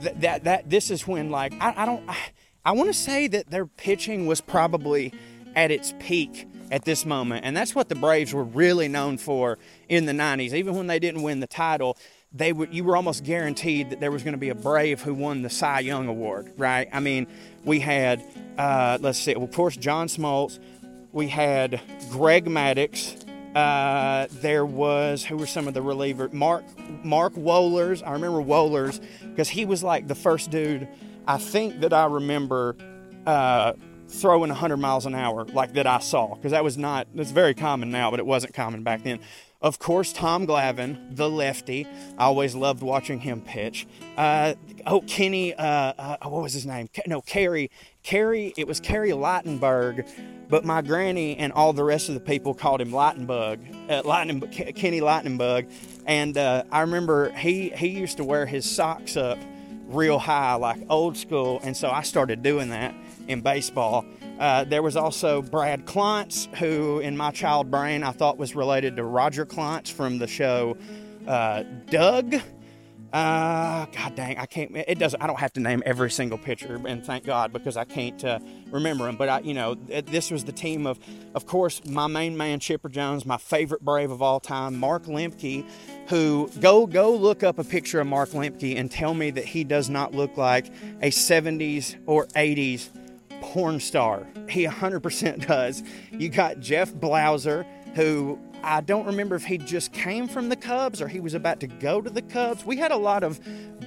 th- 0.02 0.16
that, 0.18 0.44
that, 0.44 0.70
this 0.70 0.92
is 0.92 1.08
when, 1.08 1.30
like, 1.30 1.54
I, 1.60 1.74
I 1.76 1.86
don't, 1.86 2.08
I, 2.10 2.18
I 2.66 2.72
want 2.74 2.90
to 2.90 2.94
say 2.94 3.28
that 3.28 3.50
their 3.50 3.66
pitching 3.66 4.26
was 4.26 4.42
probably 4.42 5.14
at 5.56 5.72
its 5.72 5.94
peak 6.00 6.48
at 6.72 6.86
this 6.86 7.06
moment. 7.06 7.46
And 7.46 7.56
that's 7.56 7.76
what 7.76 7.90
the 7.90 7.96
Braves 7.96 8.34
were 8.34 8.44
really 8.44 8.88
known 8.88 9.18
for 9.18 9.58
in 9.90 10.06
the 10.06 10.12
90s. 10.12 10.54
Even 10.54 10.76
when 10.76 10.88
they 10.88 11.00
didn't 11.00 11.22
win 11.22 11.40
the 11.40 11.48
title, 11.48 11.98
they 12.34 12.52
were, 12.52 12.68
you 12.68 12.84
were 12.84 12.96
almost 12.96 13.24
guaranteed 13.24 13.92
that 13.92 14.00
there 14.00 14.12
was 14.12 14.24
going 14.24 14.34
to 14.34 14.40
be 14.40 14.50
a 14.50 14.56
Brave 14.56 15.02
who 15.02 15.14
won 15.14 15.44
the 15.44 15.50
Cy 15.50 15.82
Young 15.82 16.08
Award, 16.08 16.52
right? 16.58 16.90
I 16.92 17.00
mean, 17.00 17.28
we 17.64 17.80
had, 17.80 18.24
uh, 18.58 18.98
let's 19.02 19.20
see, 19.20 19.36
of 19.36 19.52
course, 19.52 19.78
John 19.78 20.08
Smoltz. 20.08 20.60
We 21.12 21.28
had 21.28 21.80
Greg 22.10 22.46
Maddux. 22.46 23.20
Uh, 23.56 24.26
there 24.42 24.66
was 24.66 25.24
who 25.24 25.38
were 25.38 25.46
some 25.46 25.68
of 25.68 25.76
the 25.76 25.80
relievers? 25.80 26.34
Mark 26.34 26.64
Mark 27.06 27.34
Wohlers. 27.34 28.02
I 28.04 28.14
remember 28.14 28.40
Wohlers 28.40 29.00
because 29.22 29.48
he 29.48 29.64
was 29.64 29.84
like 29.84 30.08
the 30.08 30.16
first 30.16 30.50
dude 30.50 30.88
I 31.28 31.38
think 31.38 31.82
that 31.82 31.94
I 31.94 32.06
remember 32.06 32.76
uh, 33.28 33.74
throwing 34.14 34.50
100 34.50 34.78
miles 34.78 35.06
an 35.06 35.16
hour 35.16 35.46
like 35.46 35.74
that 35.74 35.88
I 35.88 36.00
saw 36.00 36.36
because 36.36 36.52
that 36.52 36.64
was 36.64 36.78
not, 36.78 37.08
that's 37.14 37.32
very 37.32 37.54
common 37.54 37.92
now 37.92 38.12
but 38.12 38.20
it 38.20 38.26
wasn't 38.26 38.54
common 38.54 38.84
back 38.84 39.04
then 39.04 39.20
of 39.64 39.80
course, 39.80 40.12
Tom 40.12 40.46
Glavine, 40.46 41.16
the 41.16 41.30
lefty. 41.30 41.88
I 42.18 42.26
always 42.26 42.54
loved 42.54 42.84
watching 42.84 43.22
him 43.22 43.40
pitch. 43.40 43.88
Uh, 44.18 44.56
oh, 44.86 45.00
Kenny, 45.08 45.54
uh, 45.54 45.64
uh, 45.64 46.18
what 46.24 46.44
was 46.44 46.52
his 46.52 46.66
name? 46.66 46.90
No, 47.08 47.22
Kerry. 47.22 47.72
Kerry, 48.04 48.54
it 48.58 48.68
was 48.68 48.82
Kerry 48.82 49.12
Ligtenberg, 49.12 50.06
but 50.50 50.66
my 50.66 50.82
granny 50.82 51.38
and 51.38 51.54
all 51.54 51.72
the 51.72 51.86
rest 51.86 52.10
of 52.10 52.16
the 52.16 52.20
people 52.20 52.54
called 52.54 52.82
him 52.82 52.92
Lightningbug, 52.92 53.90
uh, 53.90 54.02
Lightning, 54.04 54.42
Kenny 54.74 55.00
Lightningbug. 55.00 55.72
And 56.06 56.38
uh, 56.38 56.66
I 56.70 56.82
remember 56.82 57.32
he, 57.32 57.70
he 57.70 57.88
used 57.88 58.18
to 58.18 58.26
wear 58.26 58.46
his 58.46 58.70
socks 58.70 59.16
up 59.16 59.38
real 59.88 60.20
high, 60.20 60.56
like 60.56 60.82
old 60.90 61.16
school. 61.16 61.62
And 61.64 61.78
so 61.78 61.90
I 61.90 62.02
started 62.02 62.44
doing 62.44 62.72
that 62.72 62.94
in 63.28 63.42
baseball. 63.42 64.06
Uh, 64.40 64.64
there 64.64 64.82
was 64.82 64.96
also 64.96 65.42
Brad 65.42 65.86
Clontz, 65.86 66.54
who 66.56 67.00
in 67.00 67.16
my 67.16 67.32
child 67.32 67.70
brain 67.70 68.04
I 68.04 68.12
thought 68.12 68.38
was 68.38 68.56
related 68.56 68.98
to 68.98 69.04
Roger 69.04 69.46
Klontz 69.46 69.92
from 69.92 70.18
the 70.18 70.28
show 70.28 70.78
uh, 71.28 71.64
Doug. 71.90 72.36
Uh, 73.14 73.86
God 73.96 74.16
dang, 74.16 74.40
I 74.40 74.48
can't. 74.48 74.76
It 74.76 74.98
doesn't. 74.98 75.22
I 75.22 75.28
don't 75.28 75.40
have 75.40 75.54
to 75.54 75.60
name 75.60 75.84
every 75.86 76.10
single 76.10 76.40
pitcher, 76.40 76.82
and 76.88 77.06
thank 77.06 77.26
God 77.26 77.54
because 77.54 77.78
I 77.78 77.84
can't 77.84 78.24
uh, 78.26 78.40
remember 78.72 79.06
them. 79.06 79.18
But 79.18 79.30
I, 79.30 79.40
you 79.42 79.54
know, 79.54 79.76
this 79.76 80.32
was 80.32 80.46
the 80.46 80.52
team 80.52 80.88
of, 80.88 80.98
of 81.36 81.46
course, 81.46 81.86
my 81.86 82.08
main 82.08 82.36
man 82.36 82.60
Chipper 82.60 82.90
Jones, 82.90 83.24
my 83.24 83.38
favorite 83.38 83.82
Brave 83.82 84.10
of 84.10 84.24
all 84.24 84.40
time, 84.40 84.80
Mark 84.80 85.04
Lemke, 85.04 85.64
who 86.10 86.50
go 86.60 86.88
go 86.88 87.16
look 87.16 87.44
up 87.44 87.60
a 87.60 87.64
picture 87.64 88.00
of 88.00 88.08
Mark 88.08 88.30
Lemke 88.30 88.80
and 88.80 88.90
tell 88.90 89.14
me 89.14 89.30
that 89.30 89.46
he 89.46 89.64
does 89.64 89.92
not 89.92 90.16
look 90.16 90.36
like 90.36 90.66
a 91.04 91.12
70s 91.12 91.96
or 92.08 92.26
80s 92.30 92.90
porn 93.44 93.80
star. 93.80 94.26
He 94.50 94.66
100% 94.66 95.48
does. 95.48 95.84
You 96.12 96.30
got 96.30 96.60
Jeff 96.60 96.94
Blauser, 96.94 97.66
who 97.94 98.40
I 98.64 98.80
don't 98.80 99.06
remember 99.06 99.36
if 99.36 99.44
he 99.44 99.58
just 99.58 99.92
came 99.92 100.28
from 100.28 100.48
the 100.48 100.56
Cubs 100.56 101.02
or 101.02 101.10
he 101.10 101.20
was 101.20 101.34
about 101.34 101.60
to 101.60 101.68
go 101.68 102.02
to 102.02 102.10
the 102.10 102.22
Cubs. 102.22 102.66
We 102.66 102.78
had 102.78 102.92
a 102.92 102.98
lot 102.98 103.24
of 103.24 103.40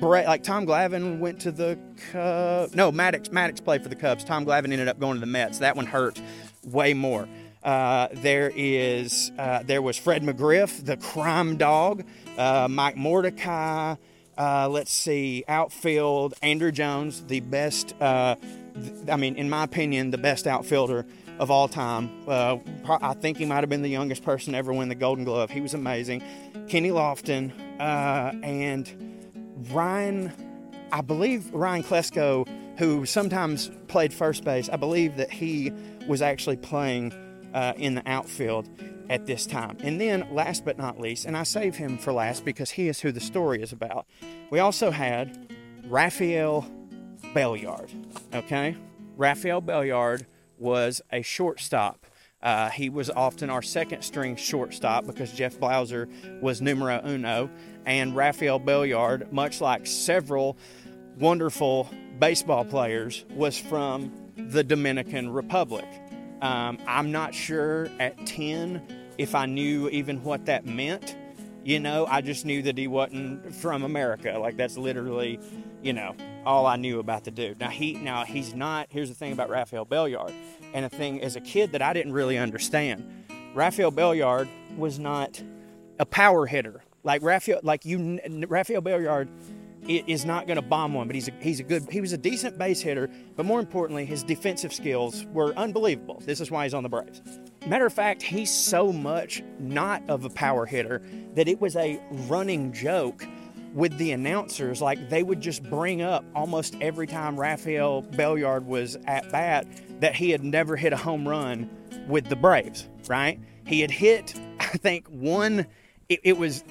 like 0.03 0.43
Tom 0.43 0.67
Glavine 0.67 1.19
went 1.19 1.41
to 1.41 1.51
the 1.51 1.79
Cubs. 2.13 2.75
No, 2.75 2.93
Maddux 2.93 3.31
Maddux 3.31 3.65
played 3.65 3.83
for 3.83 3.89
the 3.89 3.97
Cubs. 3.97 4.23
Tom 4.23 4.45
Glavine 4.45 4.73
ended 4.73 4.89
up 4.89 5.01
going 5.01 5.15
to 5.15 5.21
the 5.21 5.27
Mets. 5.27 5.59
That 5.61 5.75
one 5.75 5.87
hurt 5.87 6.21
way 6.63 6.93
more. 6.93 7.27
Uh, 7.65 8.09
there 8.13 8.53
is 8.55 9.33
uh, 9.39 9.63
there 9.63 9.81
was 9.81 9.97
Fred 9.97 10.23
McGriff, 10.23 10.85
the 10.85 10.99
crime 10.99 11.57
dog, 11.57 12.05
uh, 12.37 12.69
Mike 12.71 12.97
Mordecai. 12.97 13.97
Uh, 14.39 14.69
let's 14.69 14.93
see, 14.93 15.43
outfield 15.49 16.35
Andruw 16.43 16.71
Jones, 16.71 17.25
the 17.25 17.41
best 17.41 17.95
uh, 18.03 18.37
I 19.11 19.17
mean, 19.17 19.37
in 19.37 19.49
my 19.49 19.65
opinion, 19.65 20.11
the 20.11 20.19
best 20.19 20.47
outfielder 20.47 21.07
of 21.39 21.51
all 21.51 21.69
time. 21.69 22.11
Uh, 22.27 22.57
I 22.89 23.15
think 23.15 23.39
he 23.39 23.45
might 23.45 23.61
have 23.61 23.69
been 23.69 23.83
the 23.83 23.91
youngest 23.91 24.23
person 24.23 24.55
ever 24.55 24.73
win 24.73 24.89
the 24.89 24.95
Golden 24.95 25.25
Glove. 25.25 25.51
He 25.51 25.61
was 25.61 25.75
amazing. 25.75 26.23
Kenny 26.69 26.91
Lofton 26.91 27.53
uh, 27.81 28.33
and 28.43 28.91
Ryan, 29.71 30.33
I 30.93 31.01
believe 31.01 31.53
Ryan 31.53 31.83
Klesko, 31.83 32.49
who 32.79 33.07
sometimes 33.07 33.71
played 33.89 34.13
first 34.13 34.45
base, 34.45 34.69
I 34.69 34.77
believe 34.77 35.17
that 35.17 35.31
he 35.31 35.73
was 36.07 36.23
actually 36.23 36.57
playing 36.57 37.13
uh, 37.55 37.73
in 37.77 37.95
the 37.95 38.03
outfield 38.09 38.69
at 39.09 39.27
this 39.27 39.47
time. 39.47 39.77
And 39.81 40.01
then, 40.01 40.27
last 40.33 40.65
but 40.65 40.79
not 40.79 41.01
least, 41.01 41.25
and 41.25 41.37
I 41.37 41.45
save 41.45 41.77
him 41.77 41.97
for 41.97 42.13
last 42.13 42.45
because 42.45 42.71
he 42.71 42.89
is 42.89 43.01
who 43.01 43.13
the 43.13 43.21
story 43.21 43.63
is 43.63 43.73
about, 43.73 44.07
we 44.51 44.59
also 44.59 44.91
had 44.91 45.55
Rafael 45.87 46.67
Belliard. 47.35 47.91
Okay? 48.35 48.77
Rafael 49.17 49.63
Belliard 49.63 50.27
was 50.59 51.01
a 51.13 51.23
shortstop. 51.23 52.07
Uh, 52.43 52.69
he 52.71 52.89
was 52.89 53.11
often 53.11 53.51
our 53.51 53.63
second 53.63 54.03
string 54.03 54.37
shortstop 54.37 55.07
because 55.07 55.33
Jeff 55.33 55.59
Blauser 55.59 56.09
was 56.41 56.61
numero 56.61 57.01
uno. 57.05 57.51
And 57.87 58.15
Rafael 58.15 58.61
Belliard, 58.61 59.33
much 59.33 59.61
like 59.61 59.87
several 59.87 60.57
wonderful 61.19 61.91
baseball 62.19 62.65
players, 62.65 63.25
was 63.31 63.59
from 63.59 64.13
the 64.37 64.63
Dominican 64.63 65.31
Republic. 65.31 65.87
Um, 66.43 66.79
I'm 66.87 67.11
not 67.11 67.35
sure 67.35 67.89
at 67.99 68.27
10 68.27 68.83
if 69.19 69.35
I 69.35 69.47
knew 69.47 69.89
even 69.89 70.23
what 70.23 70.47
that 70.47 70.67
meant. 70.67 71.17
You 71.65 71.81
know, 71.81 72.07
I 72.07 72.21
just 72.21 72.45
knew 72.45 72.63
that 72.63 72.79
he 72.79 72.87
wasn't 72.87 73.55
from 73.55 73.83
America. 73.83 74.39
Like, 74.39 74.57
that's 74.57 74.77
literally, 74.77 75.41
you 75.87 75.93
know, 75.93 76.17
all 76.45 76.67
I 76.67 76.75
knew 76.75 76.99
about 76.99 77.23
the 77.23 77.31
dude. 77.31 77.61
Now 77.61 77.71
he 77.71 77.95
now 77.95 78.25
he's 78.25 78.55
not. 78.55 78.89
Here's 78.91 79.09
the 79.09 79.15
thing 79.15 79.33
about 79.33 79.49
Rafael 79.49 79.87
Belliard, 79.87 80.35
and 80.75 80.85
a 80.85 80.89
thing 80.89 81.23
as 81.23 81.37
a 81.37 81.41
kid 81.41 81.73
that 81.73 81.81
I 81.81 81.93
didn't 81.93 82.13
really 82.13 82.37
understand. 82.37 83.09
Rafael 83.55 83.93
Belliard 83.93 84.49
was 84.77 84.99
not 84.99 85.41
a 86.01 86.05
power 86.05 86.45
hitter 86.47 86.83
like 87.05 87.23
Rafael. 87.23 87.61
Like 87.63 87.85
you, 87.85 88.19
Rafael 88.49 88.83
Belliard 88.83 89.29
is 89.87 90.25
not 90.25 90.49
going 90.49 90.57
to 90.57 90.63
bomb 90.63 90.93
one, 90.93 91.07
but 91.07 91.15
he's 91.15 91.29
a, 91.29 91.33
he's 91.41 91.61
a 91.61 91.63
good. 91.63 91.89
He 91.89 92.01
was 92.01 92.13
a 92.13 92.19
decent 92.19 92.59
base 92.59 92.81
hitter, 92.81 93.09
but 93.37 93.47
more 93.47 93.61
importantly, 93.61 94.05
his 94.05 94.25
defensive 94.25 94.73
skills 94.73 95.25
were 95.27 95.55
unbelievable. 95.55 96.21
This 96.27 96.41
is 96.41 96.51
why 96.51 96.65
he's 96.65 96.75
on 96.75 96.83
the 96.83 96.89
Braves. 96.89 97.23
Matter 97.65 97.87
of 97.87 97.93
fact, 97.93 98.23
he's 98.23 98.53
so 98.53 98.93
much 98.93 99.41
not 99.61 100.03
of 100.09 100.25
a 100.25 100.31
power 100.31 100.67
hitter 100.67 101.01
that 101.35 101.47
it 101.47 101.61
was 101.61 101.77
a 101.77 102.01
running 102.11 102.73
joke 102.73 103.25
with 103.77 103.97
the 103.99 104.11
announcers, 104.13 104.81
like 104.81 105.11
they 105.11 105.23
would 105.23 105.41
just 105.41 105.63
bring 105.65 106.01
up 106.01 106.25
almost 106.35 106.75
every 106.81 107.07
time 107.07 107.39
Rafael 107.39 108.03
Belliard 108.03 108.65
was 108.65 108.97
at 109.07 109.31
bat 109.31 109.67
that 110.01 110.17
he 110.17 110.31
had 110.31 110.43
never 110.43 110.77
hit 110.77 110.95
a 110.95 110.97
home 110.97 111.29
run 111.29 111.69
with 112.09 112.27
the 112.31 112.37
Braves, 112.37 112.89
right? 113.07 113.39
He 113.67 113.83
had 113.83 113.91
hit, 113.91 114.35
I 114.61 114.79
think, 114.79 115.07
one, 115.09 115.67
it, 116.09 116.21
it 116.25 116.39
was, 116.39 116.65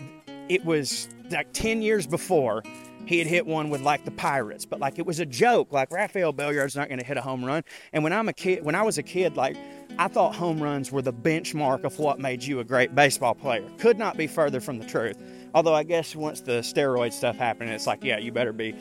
it 0.50 0.66
was 0.66 1.08
like 1.30 1.54
10 1.54 1.84
years 1.84 2.08
before 2.08 2.64
he 3.06 3.20
had 3.20 3.28
hit 3.28 3.46
one 3.46 3.70
with 3.70 3.82
like 3.82 4.04
the 4.04 4.12
Pirates, 4.12 4.66
but 4.66 4.80
like 4.80 4.98
it 4.98 5.06
was 5.06 5.20
a 5.20 5.28
joke. 5.28 5.72
Like 5.72 5.92
Rafael 5.92 6.34
Belliard's 6.34 6.76
not 6.76 6.88
going 6.88 7.00
to 7.00 7.06
hit 7.06 7.18
a 7.18 7.22
home 7.22 7.46
run. 7.46 7.64
And 7.94 8.04
when 8.04 8.14
I'm 8.14 8.28
a 8.30 8.34
kid, 8.34 8.66
when 8.66 8.74
I 8.74 8.82
was 8.82 8.98
a 8.98 9.04
kid, 9.04 9.38
like 9.38 9.56
I 10.00 10.08
thought 10.08 10.34
home 10.34 10.62
runs 10.62 10.92
were 10.92 11.04
the 11.04 11.14
benchmark 11.14 11.84
of 11.84 12.00
what 12.00 12.20
made 12.20 12.44
you 12.44 12.60
a 12.60 12.64
great 12.64 12.96
baseball 12.96 13.36
player. 13.36 13.64
Could 13.78 14.00
not 14.00 14.18
be 14.18 14.28
further 14.28 14.60
from 14.60 14.80
the 14.80 14.86
truth. 14.86 15.18
Although 15.56 15.74
I 15.74 15.84
guess 15.84 16.18
once 16.18 16.42
the 16.42 16.60
steroid 16.60 17.14
stuff 17.14 17.38
happened, 17.38 17.70
it's 17.70 17.88
like, 17.88 18.04
yeah, 18.04 18.18
you 18.18 18.34
better 18.34 18.52
be 18.52 18.76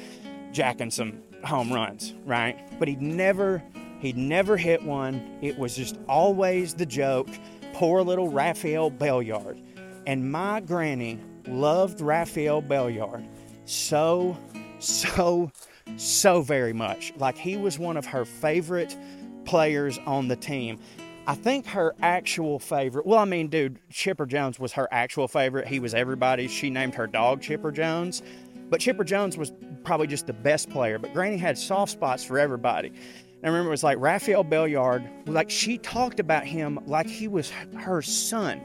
jacking 0.51 0.91
some 0.91 1.23
home 1.45 1.73
runs, 1.73 2.15
right? 2.27 2.59
But 2.81 2.89
he'd 2.89 3.01
never, 3.01 3.63
he'd 4.01 4.17
never 4.17 4.57
hit 4.57 4.83
one. 4.83 5.39
It 5.41 5.57
was 5.57 5.77
just 5.77 5.97
always 6.09 6.75
the 6.75 6.85
joke. 6.85 7.29
Poor 7.75 8.03
little 8.03 8.29
Rafael 8.29 8.91
Belliard. 8.91 9.63
And 10.09 10.31
my 10.33 10.61
granny 10.61 11.21
loved 11.47 12.01
Rafael 12.01 12.61
Belliard 12.61 13.25
so, 13.67 14.37
so, 14.81 15.53
so 15.97 16.43
very 16.43 16.73
much. 16.73 17.13
Like 17.19 17.39
he 17.39 17.57
was 17.57 17.79
one 17.79 17.97
of 17.97 18.05
her 18.07 18.25
favorite 18.25 18.97
players 19.45 19.99
on 20.07 20.27
the 20.27 20.37
team. 20.37 20.81
I 21.27 21.35
think 21.35 21.67
her 21.69 21.95
actual 22.03 22.59
favorite, 22.59 23.07
well, 23.07 23.19
I 23.19 23.25
mean, 23.25 23.49
dude, 23.49 23.79
Chipper 23.91 24.27
Jones 24.27 24.59
was 24.59 24.73
her 24.75 24.87
actual 24.91 25.27
favorite. 25.27 25.67
He 25.67 25.81
was 25.81 25.95
everybody's. 25.95 26.51
She 26.51 26.69
named 26.69 26.95
her 26.97 27.07
dog 27.07 27.41
Chipper 27.41 27.73
Jones. 27.73 28.23
But 28.69 28.81
Chipper 28.81 29.05
Jones 29.05 29.39
was 29.39 29.53
probably 29.85 30.07
just 30.07 30.27
the 30.27 30.35
best 30.35 30.69
player. 30.69 30.99
But 30.99 31.15
Granny 31.15 31.39
had 31.39 31.57
soft 31.57 31.93
spots 31.93 32.25
for 32.25 32.39
everybody. 32.39 32.89
And 32.89 33.45
I 33.45 33.49
remember 33.49 33.69
it 33.69 33.71
was 33.71 33.85
like 33.85 33.99
Rafael 34.01 34.45
Belliard, 34.45 35.07
like 35.27 35.49
she 35.49 35.79
talked 35.79 36.21
about 36.21 36.45
him 36.45 36.79
like 36.87 37.07
he 37.07 37.29
was 37.29 37.51
her 37.79 38.03
son. 38.03 38.61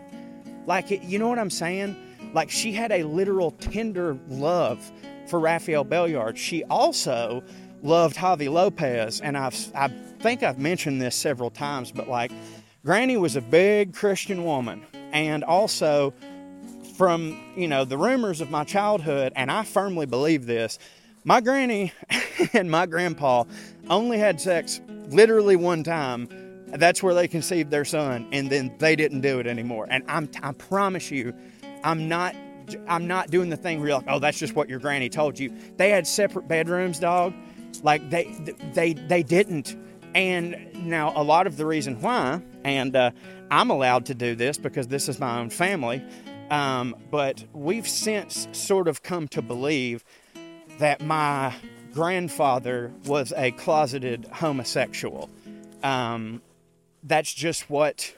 Like, 0.66 0.90
you 0.90 1.18
know 1.18 1.30
what 1.30 1.40
I'm 1.40 1.50
saying? 1.50 1.96
Like 2.34 2.50
she 2.50 2.74
had 2.74 2.92
a 2.92 3.04
literal 3.04 3.52
tender 3.52 4.18
love 4.28 4.92
for 5.28 5.40
Rafael 5.40 5.86
Belliard. 5.86 6.36
She 6.36 6.64
also 6.66 7.42
loved 7.82 8.18
Javy 8.18 8.52
Lopez. 8.52 9.22
And 9.22 9.38
I've, 9.38 9.56
I 9.76 9.88
think 10.20 10.44
I've 10.44 10.60
mentioned 10.60 11.02
this 11.02 11.16
several 11.16 11.50
times, 11.50 11.92
but 11.92 12.08
like 12.08 12.32
Granny 12.86 13.18
was 13.18 13.36
a 13.36 13.42
big 13.42 13.94
Christian 13.94 14.44
woman. 14.44 14.86
And 15.12 15.44
also, 15.44 16.14
from 16.96 17.40
you 17.56 17.68
know 17.68 17.86
the 17.86 17.98
rumors 17.98 18.42
of 18.42 18.52
my 18.52 18.64
childhood, 18.64 19.32
and 19.36 19.50
I 19.50 19.64
firmly 19.64 20.06
believe 20.06 20.46
this, 20.46 20.78
my 21.24 21.42
granny 21.42 21.94
and 22.54 22.70
my 22.70 22.86
grandpa 22.86 23.46
only 23.90 24.18
had 24.18 24.40
sex 24.40 24.82
literally 25.08 25.56
one 25.56 25.84
time. 25.84 26.28
That's 26.68 27.02
where 27.02 27.16
they 27.16 27.28
conceived 27.28 27.72
their 27.72 27.86
son, 27.86 28.28
and 28.32 28.50
then 28.50 28.76
they 28.78 28.96
didn't 28.96 29.22
do 29.22 29.40
it 29.40 29.48
anymore. 29.48 29.88
And 29.90 30.04
I'm, 30.08 30.30
I 30.44 30.52
promise 30.52 31.10
you, 31.10 31.34
I'm 31.84 32.08
not 32.08 32.36
I'm 32.88 33.08
not 33.08 33.32
doing 33.32 33.50
the 33.50 33.58
thing 33.58 33.80
where 33.80 33.90
you're 33.90 33.98
like, 33.98 34.08
oh, 34.08 34.20
that's 34.20 34.38
just 34.38 34.56
what 34.56 34.70
your 34.70 34.80
granny 34.80 35.10
told 35.10 35.40
you. 35.40 35.52
They 35.78 35.90
had 35.90 36.06
separate 36.06 36.48
bedrooms, 36.48 37.00
dog. 37.00 37.34
Like 37.84 38.10
they 38.10 38.26
they 38.74 38.94
they 38.94 39.24
didn't. 39.24 39.76
And 40.16 40.74
now 40.74 41.14
a 41.16 41.24
lot 41.24 41.46
of 41.46 41.58
the 41.58 41.66
reason 41.66 42.02
why, 42.02 42.42
and 42.64 42.96
uh, 42.96 43.12
I'm 43.52 43.70
allowed 43.70 44.08
to 44.08 44.16
do 44.16 44.36
this 44.36 44.58
because 44.58 44.88
this 44.88 45.08
is 45.08 45.20
my 45.20 45.40
own 45.40 45.50
family. 45.50 46.04
Um, 46.50 46.96
but 47.12 47.44
we've 47.54 47.88
since 47.88 48.48
sort 48.54 48.88
of 48.88 49.04
come 49.04 49.28
to 49.30 49.42
believe 49.42 50.04
that 50.80 51.02
my 51.02 51.54
grandfather 51.94 52.92
was 53.06 53.34
a 53.36 53.52
closeted 53.52 54.26
homosexual. 54.34 55.30
Um, 55.84 56.42
that's 57.04 57.34
just 57.34 57.70
what 57.70 58.14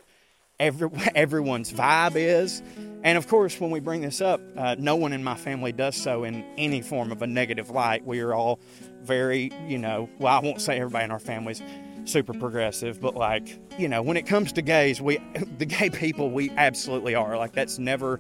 every, 0.62 0.90
everyone's 1.16 1.74
vibe 1.74 2.16
is. 2.16 2.62
And 3.04 3.18
of 3.18 3.28
course, 3.28 3.60
when 3.60 3.72
we 3.72 3.80
bring 3.80 4.02
this 4.02 4.22
up, 4.22 4.40
uh, 4.56 4.76
no 4.78 4.96
one 4.96 5.12
in 5.12 5.24
my 5.24 5.36
family 5.36 5.72
does 5.72 5.96
so 5.96 6.24
in 6.24 6.46
any 6.58 6.82
form 6.82 7.12
of 7.12 7.22
a 7.22 7.28
negative 7.28 7.72
light. 7.72 8.06
We 8.06 8.22
are 8.22 8.34
all 8.34 8.60
very, 9.02 9.52
you 9.68 9.80
know, 9.80 10.08
well, 10.20 10.38
I 10.38 10.40
won't 10.40 10.62
say 10.62 10.78
everybody 10.78 11.06
in 11.06 11.12
our 11.12 11.20
families 11.20 11.62
super 12.06 12.34
progressive, 12.34 13.00
but 13.00 13.16
like, 13.16 13.60
you 13.78 13.88
know, 13.88 14.02
when 14.02 14.18
it 14.18 14.26
comes 14.26 14.52
to 14.54 14.62
gays, 14.62 15.02
we, 15.02 15.18
the 15.58 15.66
gay 15.66 15.90
people, 15.90 16.32
we 16.32 16.50
absolutely 16.52 17.16
are. 17.16 17.38
Like, 17.38 17.54
that's 17.54 17.80
never, 17.80 18.20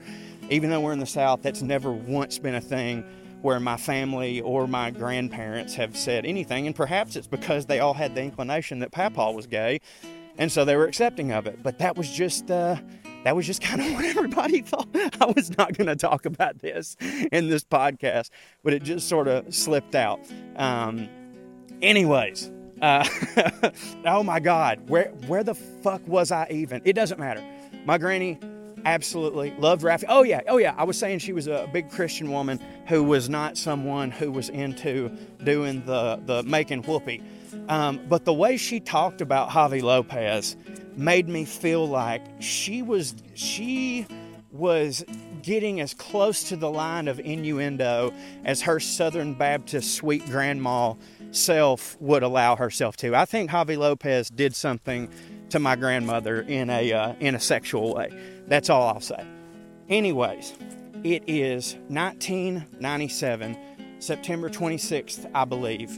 even 0.49 0.69
though 0.69 0.81
we're 0.81 0.93
in 0.93 0.99
the 0.99 1.05
South, 1.05 1.41
that's 1.41 1.61
never 1.61 1.91
once 1.91 2.37
been 2.37 2.55
a 2.55 2.61
thing 2.61 3.03
where 3.41 3.59
my 3.59 3.77
family 3.77 4.39
or 4.41 4.67
my 4.67 4.91
grandparents 4.91 5.73
have 5.73 5.97
said 5.97 6.25
anything. 6.25 6.67
And 6.67 6.75
perhaps 6.75 7.15
it's 7.15 7.27
because 7.27 7.65
they 7.65 7.79
all 7.79 7.95
had 7.95 8.13
the 8.13 8.21
inclination 8.21 8.79
that 8.79 8.91
Papa 8.91 9.31
was 9.31 9.47
gay 9.47 9.81
and 10.37 10.51
so 10.51 10.65
they 10.65 10.75
were 10.75 10.85
accepting 10.85 11.31
of 11.31 11.47
it. 11.47 11.61
But 11.61 11.79
that 11.79 11.97
was 11.97 12.09
just 12.09 12.49
uh, 12.49 12.77
that 13.23 13.35
was 13.35 13.45
just 13.45 13.61
kind 13.61 13.81
of 13.81 13.93
what 13.93 14.05
everybody 14.05 14.61
thought. 14.61 14.89
I 15.19 15.31
was 15.35 15.55
not 15.57 15.77
going 15.77 15.87
to 15.87 15.95
talk 15.95 16.25
about 16.25 16.59
this 16.59 16.95
in 17.31 17.49
this 17.49 17.63
podcast, 17.63 18.29
but 18.63 18.73
it 18.73 18.83
just 18.83 19.07
sort 19.07 19.27
of 19.27 19.53
slipped 19.53 19.95
out. 19.95 20.19
Um, 20.55 21.09
anyways, 21.81 22.51
uh, 22.81 23.07
oh 24.05 24.23
my 24.23 24.39
God, 24.39 24.89
where 24.89 25.09
where 25.27 25.43
the 25.43 25.55
fuck 25.55 26.05
was 26.07 26.31
I 26.31 26.47
even? 26.49 26.81
It 26.85 26.93
doesn't 26.93 27.19
matter. 27.19 27.43
My 27.85 27.97
granny 27.97 28.39
absolutely 28.85 29.53
loved 29.57 29.83
Rafi. 29.83 30.03
Oh 30.07 30.23
yeah, 30.23 30.41
oh 30.47 30.57
yeah. 30.57 30.73
I 30.77 30.83
was 30.83 30.97
saying 30.97 31.19
she 31.19 31.33
was 31.33 31.47
a 31.47 31.69
big 31.71 31.89
Christian 31.91 32.31
woman 32.31 32.59
who 32.87 33.03
was 33.03 33.29
not 33.29 33.57
someone 33.57 34.11
who 34.11 34.31
was 34.31 34.49
into 34.49 35.09
doing 35.43 35.85
the 35.85 36.21
the 36.25 36.43
making 36.43 36.83
whoopee. 36.83 37.21
Um, 37.67 37.99
but 38.07 38.25
the 38.25 38.33
way 38.33 38.57
she 38.57 38.79
talked 38.79 39.21
about 39.21 39.49
Javy 39.49 39.81
Lopez 39.81 40.55
made 40.95 41.27
me 41.27 41.45
feel 41.45 41.87
like 41.87 42.23
she 42.39 42.81
was 42.81 43.15
she 43.33 44.05
was 44.51 45.03
getting 45.41 45.79
as 45.79 45.93
close 45.93 46.43
to 46.49 46.55
the 46.55 46.69
line 46.69 47.07
of 47.07 47.19
innuendo 47.19 48.13
as 48.45 48.61
her 48.61 48.79
Southern 48.79 49.33
Baptist 49.33 49.95
sweet 49.95 50.25
grandma 50.25 50.93
self 51.31 51.99
would 51.99 52.23
allow 52.23 52.55
herself 52.55 52.97
to. 52.97 53.15
I 53.15 53.25
think 53.25 53.49
Javy 53.49 53.77
Lopez 53.77 54.29
did 54.29 54.55
something 54.55 55.09
to 55.49 55.59
my 55.59 55.75
grandmother 55.75 56.41
in 56.41 56.69
a 56.69 56.91
uh, 56.91 57.13
in 57.19 57.35
a 57.35 57.39
sexual 57.39 57.93
way. 57.93 58.09
That's 58.51 58.69
all 58.69 58.89
I'll 58.89 58.99
say. 58.99 59.25
Anyways, 59.87 60.53
it 61.05 61.23
is 61.25 61.75
1997, 61.87 63.57
September 63.99 64.49
26th, 64.49 65.31
I 65.33 65.45
believe. 65.45 65.97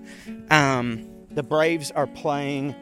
Um, 0.51 1.09
the 1.31 1.41
Braves 1.41 1.89
are 1.89 2.05
playing 2.05 2.75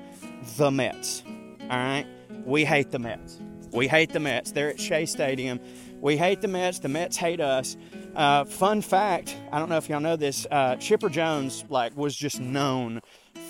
the 0.57 0.71
Mets. 0.71 1.23
All 1.61 1.69
right? 1.69 2.05
We 2.43 2.65
hate 2.65 2.91
the 2.91 2.99
Mets. 2.99 3.39
We 3.71 3.87
hate 3.87 4.11
the 4.11 4.19
Mets. 4.19 4.51
They're 4.51 4.71
at 4.71 4.77
Shea 4.77 5.05
Stadium. 5.05 5.61
We 6.01 6.17
hate 6.17 6.41
the 6.41 6.47
Mets. 6.47 6.79
The 6.79 6.89
Mets 6.89 7.15
hate 7.15 7.39
us. 7.39 7.77
Uh, 8.15 8.43
fun 8.43 8.81
fact: 8.81 9.37
I 9.51 9.59
don't 9.59 9.69
know 9.69 9.77
if 9.77 9.87
y'all 9.87 9.99
know 9.99 10.15
this. 10.15 10.47
Uh, 10.49 10.75
Chipper 10.77 11.09
Jones 11.09 11.63
like 11.69 11.95
was 11.95 12.15
just 12.15 12.41
known 12.41 13.01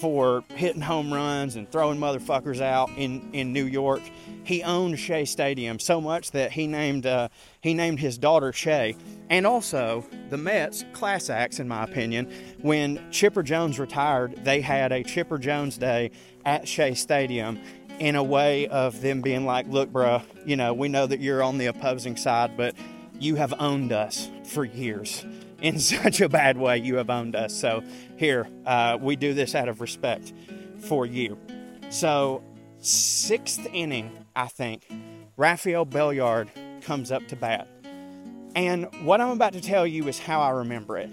for 0.01 0.43
hitting 0.55 0.81
home 0.81 1.13
runs 1.13 1.55
and 1.55 1.71
throwing 1.71 1.99
motherfuckers 1.99 2.59
out 2.59 2.89
in, 2.97 3.29
in 3.33 3.53
New 3.53 3.65
York. 3.65 4.01
He 4.43 4.63
owned 4.63 4.99
Shea 4.99 5.25
Stadium 5.25 5.79
so 5.79 6.01
much 6.01 6.31
that 6.31 6.51
he 6.51 6.67
named 6.67 7.05
uh, 7.05 7.29
he 7.61 7.73
named 7.73 7.99
his 7.99 8.17
daughter 8.17 8.51
Shea. 8.51 8.97
And 9.29 9.47
also, 9.47 10.03
the 10.29 10.37
Mets, 10.37 10.83
class 10.91 11.29
acts 11.29 11.59
in 11.59 11.67
my 11.67 11.83
opinion, 11.83 12.31
when 12.61 12.99
Chipper 13.11 13.43
Jones 13.43 13.79
retired, 13.79 14.43
they 14.43 14.59
had 14.59 14.91
a 14.91 15.03
Chipper 15.03 15.37
Jones 15.37 15.77
Day 15.77 16.11
at 16.45 16.67
Shea 16.67 16.95
Stadium 16.95 17.59
in 18.01 18.15
a 18.15 18.23
way 18.23 18.67
of 18.67 18.99
them 19.01 19.21
being 19.21 19.45
like, 19.45 19.67
look, 19.67 19.91
bro, 19.91 20.23
you 20.43 20.55
know, 20.55 20.73
we 20.73 20.89
know 20.89 21.05
that 21.05 21.19
you're 21.19 21.43
on 21.43 21.59
the 21.59 21.67
opposing 21.67 22.17
side, 22.17 22.57
but 22.57 22.73
you 23.19 23.35
have 23.35 23.53
owned 23.59 23.91
us 23.91 24.27
for 24.43 24.65
years 24.65 25.23
in 25.61 25.79
such 25.79 26.19
a 26.19 26.27
bad 26.27 26.57
way. 26.57 26.79
You 26.79 26.95
have 26.95 27.11
owned 27.11 27.35
us. 27.35 27.53
So 27.53 27.83
here, 28.17 28.47
uh, 28.65 28.97
we 28.99 29.15
do 29.15 29.35
this 29.35 29.53
out 29.53 29.69
of 29.69 29.81
respect 29.81 30.33
for 30.79 31.05
you. 31.05 31.37
So, 31.91 32.41
sixth 32.79 33.67
inning, 33.71 34.25
I 34.35 34.47
think, 34.47 34.89
Rafael 35.37 35.85
Belliard 35.85 36.49
comes 36.81 37.11
up 37.11 37.27
to 37.27 37.35
bat. 37.35 37.67
And 38.55 38.87
what 39.05 39.21
I'm 39.21 39.29
about 39.29 39.53
to 39.53 39.61
tell 39.61 39.85
you 39.85 40.07
is 40.07 40.17
how 40.17 40.41
I 40.41 40.49
remember 40.49 40.97
it. 40.97 41.11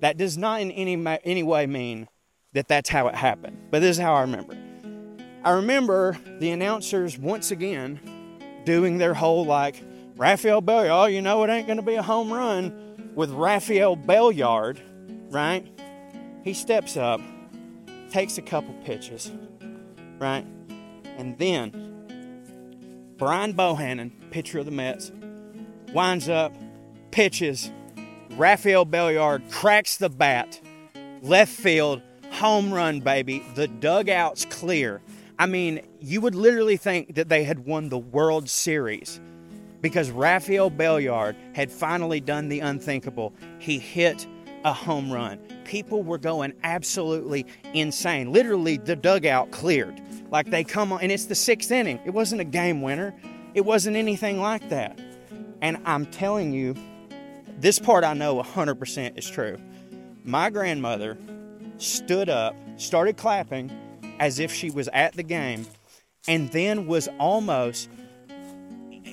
That 0.00 0.16
does 0.16 0.36
not 0.36 0.60
in 0.60 0.72
any, 0.72 0.96
any 1.22 1.44
way 1.44 1.66
mean 1.66 2.08
that 2.54 2.66
that's 2.66 2.90
how 2.90 3.06
it 3.06 3.14
happened, 3.14 3.68
but 3.70 3.78
this 3.78 3.98
is 3.98 4.02
how 4.02 4.14
I 4.14 4.22
remember 4.22 4.54
it. 4.54 4.63
I 5.44 5.50
remember 5.50 6.16
the 6.38 6.50
announcers 6.52 7.18
once 7.18 7.50
again 7.50 8.00
doing 8.64 8.96
their 8.96 9.12
whole 9.12 9.44
like, 9.44 9.82
Rafael 10.16 10.62
Belliard, 10.62 11.12
you 11.12 11.20
know 11.20 11.44
it 11.44 11.50
ain't 11.50 11.66
going 11.66 11.76
to 11.76 11.82
be 11.82 11.96
a 11.96 12.02
home 12.02 12.32
run 12.32 13.12
with 13.14 13.30
Rafael 13.30 13.94
Belliard, 13.94 14.78
right? 15.30 15.66
He 16.44 16.54
steps 16.54 16.96
up, 16.96 17.20
takes 18.10 18.38
a 18.38 18.42
couple 18.42 18.72
pitches, 18.84 19.30
right? 20.18 20.46
And 21.18 21.36
then 21.36 23.14
Brian 23.18 23.52
Bohanon, 23.52 24.12
pitcher 24.30 24.60
of 24.60 24.64
the 24.64 24.70
Mets, 24.70 25.12
winds 25.92 26.28
up, 26.28 26.54
pitches. 27.10 27.70
Rafael 28.30 28.86
Belliard 28.86 29.50
cracks 29.50 29.98
the 29.98 30.08
bat, 30.08 30.58
left 31.20 31.52
field, 31.52 32.00
home 32.30 32.72
run, 32.72 33.00
baby. 33.00 33.44
The 33.54 33.68
dugout's 33.68 34.46
clear. 34.46 35.02
I 35.38 35.46
mean, 35.46 35.80
you 36.00 36.20
would 36.20 36.34
literally 36.34 36.76
think 36.76 37.16
that 37.16 37.28
they 37.28 37.44
had 37.44 37.66
won 37.66 37.88
the 37.88 37.98
World 37.98 38.48
Series 38.48 39.20
because 39.80 40.10
Rafael 40.10 40.70
Belliard 40.70 41.36
had 41.54 41.70
finally 41.70 42.20
done 42.20 42.48
the 42.48 42.60
unthinkable. 42.60 43.34
He 43.58 43.78
hit 43.78 44.26
a 44.64 44.72
home 44.72 45.12
run. 45.12 45.38
People 45.64 46.02
were 46.02 46.18
going 46.18 46.54
absolutely 46.62 47.46
insane. 47.74 48.32
Literally, 48.32 48.78
the 48.78 48.96
dugout 48.96 49.50
cleared. 49.50 50.00
Like 50.30 50.50
they 50.50 50.64
come 50.64 50.92
on, 50.92 51.00
and 51.00 51.10
it's 51.12 51.26
the 51.26 51.34
sixth 51.34 51.70
inning. 51.70 52.00
It 52.04 52.10
wasn't 52.10 52.40
a 52.40 52.44
game 52.44 52.80
winner, 52.80 53.14
it 53.54 53.64
wasn't 53.64 53.96
anything 53.96 54.40
like 54.40 54.68
that. 54.70 54.98
And 55.60 55.78
I'm 55.84 56.06
telling 56.06 56.52
you, 56.52 56.74
this 57.58 57.78
part 57.78 58.04
I 58.04 58.14
know 58.14 58.42
100% 58.42 59.18
is 59.18 59.28
true. 59.28 59.58
My 60.24 60.50
grandmother 60.50 61.18
stood 61.78 62.28
up, 62.28 62.56
started 62.76 63.16
clapping 63.16 63.70
as 64.18 64.38
if 64.38 64.52
she 64.52 64.70
was 64.70 64.88
at 64.92 65.14
the 65.14 65.22
game, 65.22 65.66
and 66.28 66.50
then 66.50 66.86
was 66.86 67.08
almost 67.18 67.88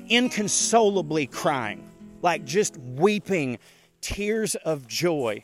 inconsolably 0.10 1.28
crying, 1.28 1.90
like 2.22 2.46
just 2.46 2.78
weeping 2.78 3.58
tears 4.02 4.56
of 4.56 4.88
joy. 4.88 5.44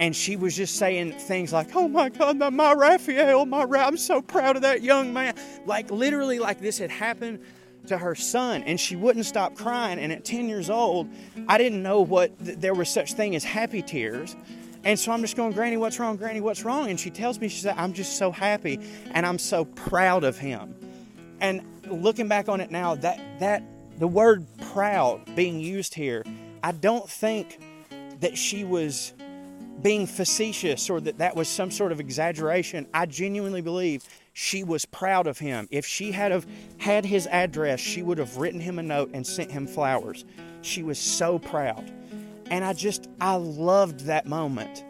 And 0.00 0.14
she 0.14 0.36
was 0.36 0.56
just 0.56 0.76
saying 0.76 1.12
things 1.12 1.52
like, 1.52 1.74
Oh 1.74 1.88
my 1.88 2.08
God, 2.08 2.38
my 2.38 2.72
Rafael, 2.72 3.46
my 3.46 3.64
Ra- 3.64 3.86
I'm 3.86 3.96
so 3.96 4.22
proud 4.22 4.56
of 4.56 4.62
that 4.62 4.82
young 4.82 5.12
man. 5.12 5.34
Like 5.66 5.90
literally, 5.90 6.38
like 6.38 6.60
this 6.60 6.78
had 6.78 6.90
happened 6.90 7.40
to 7.88 7.98
her 7.98 8.14
son, 8.14 8.62
and 8.64 8.78
she 8.78 8.96
wouldn't 8.96 9.26
stop 9.26 9.54
crying. 9.54 9.98
And 9.98 10.12
at 10.12 10.24
10 10.24 10.48
years 10.48 10.70
old, 10.70 11.08
I 11.48 11.58
didn't 11.58 11.82
know 11.82 12.00
what 12.00 12.38
th- 12.44 12.58
there 12.58 12.74
was 12.74 12.88
such 12.88 13.14
thing 13.14 13.34
as 13.34 13.44
happy 13.44 13.82
tears. 13.82 14.36
And 14.84 14.98
so 14.98 15.12
I'm 15.12 15.20
just 15.20 15.36
going, 15.36 15.52
Granny, 15.52 15.76
what's 15.76 15.98
wrong? 15.98 16.16
Granny, 16.16 16.40
what's 16.40 16.64
wrong? 16.64 16.88
And 16.88 16.98
she 16.98 17.10
tells 17.10 17.40
me, 17.40 17.48
she 17.48 17.60
said, 17.60 17.74
I'm 17.76 17.92
just 17.92 18.16
so 18.16 18.30
happy 18.30 18.80
and 19.10 19.26
I'm 19.26 19.38
so 19.38 19.64
proud 19.64 20.24
of 20.24 20.38
him. 20.38 20.74
And 21.40 21.62
looking 21.86 22.28
back 22.28 22.48
on 22.48 22.60
it 22.60 22.70
now, 22.70 22.94
that 22.96 23.20
that 23.40 23.62
the 23.98 24.08
word 24.08 24.46
proud 24.72 25.34
being 25.34 25.60
used 25.60 25.94
here, 25.94 26.24
I 26.62 26.72
don't 26.72 27.08
think 27.08 27.60
that 28.20 28.36
she 28.36 28.64
was 28.64 29.12
being 29.82 30.06
facetious 30.06 30.90
or 30.90 31.00
that 31.00 31.18
that 31.18 31.36
was 31.36 31.48
some 31.48 31.70
sort 31.70 31.92
of 31.92 32.00
exaggeration. 32.00 32.86
I 32.92 33.06
genuinely 33.06 33.60
believe 33.60 34.04
she 34.32 34.64
was 34.64 34.84
proud 34.84 35.26
of 35.26 35.38
him. 35.38 35.68
If 35.70 35.86
she 35.86 36.12
had 36.12 36.32
have 36.32 36.46
had 36.78 37.04
his 37.04 37.26
address, 37.28 37.80
she 37.80 38.02
would 38.02 38.18
have 38.18 38.36
written 38.36 38.60
him 38.60 38.78
a 38.78 38.82
note 38.82 39.10
and 39.12 39.26
sent 39.26 39.50
him 39.50 39.66
flowers. 39.66 40.24
She 40.62 40.82
was 40.82 40.98
so 40.98 41.38
proud. 41.38 41.92
And 42.50 42.64
I 42.64 42.72
just 42.72 43.08
I 43.20 43.34
loved 43.34 44.00
that 44.06 44.26
moment. 44.26 44.84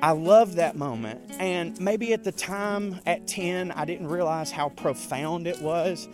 I 0.00 0.12
loved 0.12 0.54
that 0.54 0.76
moment. 0.76 1.20
And 1.40 1.78
maybe 1.80 2.12
at 2.12 2.24
the 2.24 2.32
time 2.32 3.00
at 3.06 3.26
10 3.26 3.72
I 3.72 3.84
didn't 3.84 4.08
realize 4.08 4.50
how 4.50 4.68
profound 4.70 5.46
it 5.46 5.60
was. 5.60 6.08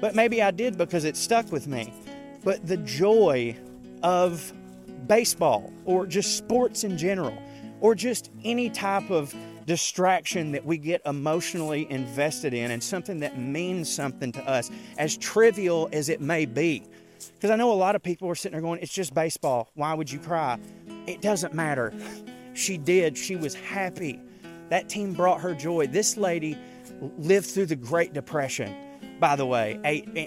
But 0.00 0.14
maybe 0.14 0.42
I 0.42 0.50
did 0.50 0.78
because 0.78 1.04
it 1.04 1.16
stuck 1.16 1.50
with 1.50 1.66
me. 1.66 1.92
But 2.44 2.66
the 2.66 2.76
joy 2.78 3.56
of 4.02 4.52
baseball 5.06 5.72
or 5.84 6.06
just 6.06 6.36
sports 6.36 6.84
in 6.84 6.96
general 6.98 7.36
or 7.80 7.94
just 7.94 8.30
any 8.44 8.70
type 8.70 9.10
of 9.10 9.34
distraction 9.66 10.52
that 10.52 10.64
we 10.64 10.78
get 10.78 11.02
emotionally 11.04 11.86
invested 11.90 12.54
in 12.54 12.70
and 12.70 12.82
something 12.82 13.20
that 13.20 13.38
means 13.38 13.88
something 13.92 14.32
to 14.32 14.42
us, 14.48 14.70
as 14.96 15.16
trivial 15.18 15.88
as 15.92 16.08
it 16.08 16.20
may 16.20 16.46
be. 16.46 16.82
Because 17.34 17.50
I 17.50 17.56
know 17.56 17.72
a 17.72 17.74
lot 17.74 17.96
of 17.96 18.02
people 18.02 18.28
are 18.28 18.34
sitting 18.34 18.52
there 18.52 18.62
going, 18.62 18.80
It's 18.80 18.92
just 18.92 19.14
baseball. 19.14 19.70
Why 19.74 19.94
would 19.94 20.10
you 20.10 20.18
cry? 20.18 20.58
It 21.06 21.20
doesn't 21.20 21.54
matter. 21.54 21.92
She 22.54 22.76
did. 22.76 23.16
She 23.16 23.36
was 23.36 23.54
happy. 23.54 24.20
That 24.68 24.88
team 24.88 25.12
brought 25.12 25.40
her 25.40 25.54
joy. 25.54 25.86
This 25.86 26.16
lady 26.16 26.58
lived 27.18 27.46
through 27.46 27.66
the 27.66 27.76
Great 27.76 28.12
Depression 28.12 28.74
by 29.20 29.36
the 29.36 29.46
way. 29.46 29.78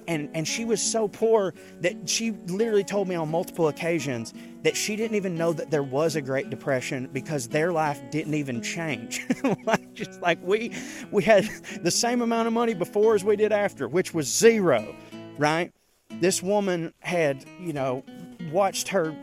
And, 0.08 0.30
and 0.34 0.48
she 0.48 0.66
was 0.66 0.82
so 0.82 1.08
poor 1.08 1.54
that 1.82 2.10
she 2.10 2.32
literally 2.48 2.84
told 2.84 3.08
me 3.08 3.16
on 3.16 3.30
multiple 3.30 3.68
occasions 3.68 4.34
that 4.64 4.76
she 4.76 4.96
didn't 4.96 5.16
even 5.16 5.36
know 5.36 5.54
that 5.54 5.72
there 5.72 5.84
was 5.84 6.16
a 6.16 6.22
Great 6.22 6.50
Depression 6.50 7.10
because 7.12 7.48
their 7.48 7.72
life 7.72 8.02
didn't 8.12 8.34
even 8.34 8.62
change. 8.62 9.26
like, 9.66 9.94
just 9.94 10.22
like 10.22 10.40
we, 10.44 10.74
we 11.12 11.24
had 11.24 11.50
the 11.82 11.92
same 11.92 12.22
amount 12.22 12.48
of 12.48 12.54
money 12.54 12.74
before 12.74 13.16
as 13.16 13.24
we 13.24 13.36
did 13.36 13.52
after, 13.52 13.88
which 13.88 14.14
was 14.14 14.28
zero, 14.28 14.96
right? 15.38 15.72
This 16.20 16.44
woman 16.44 16.94
had, 17.00 17.46
you 17.60 17.74
know, 17.74 18.04
watched 18.52 18.90
her, 18.90 19.16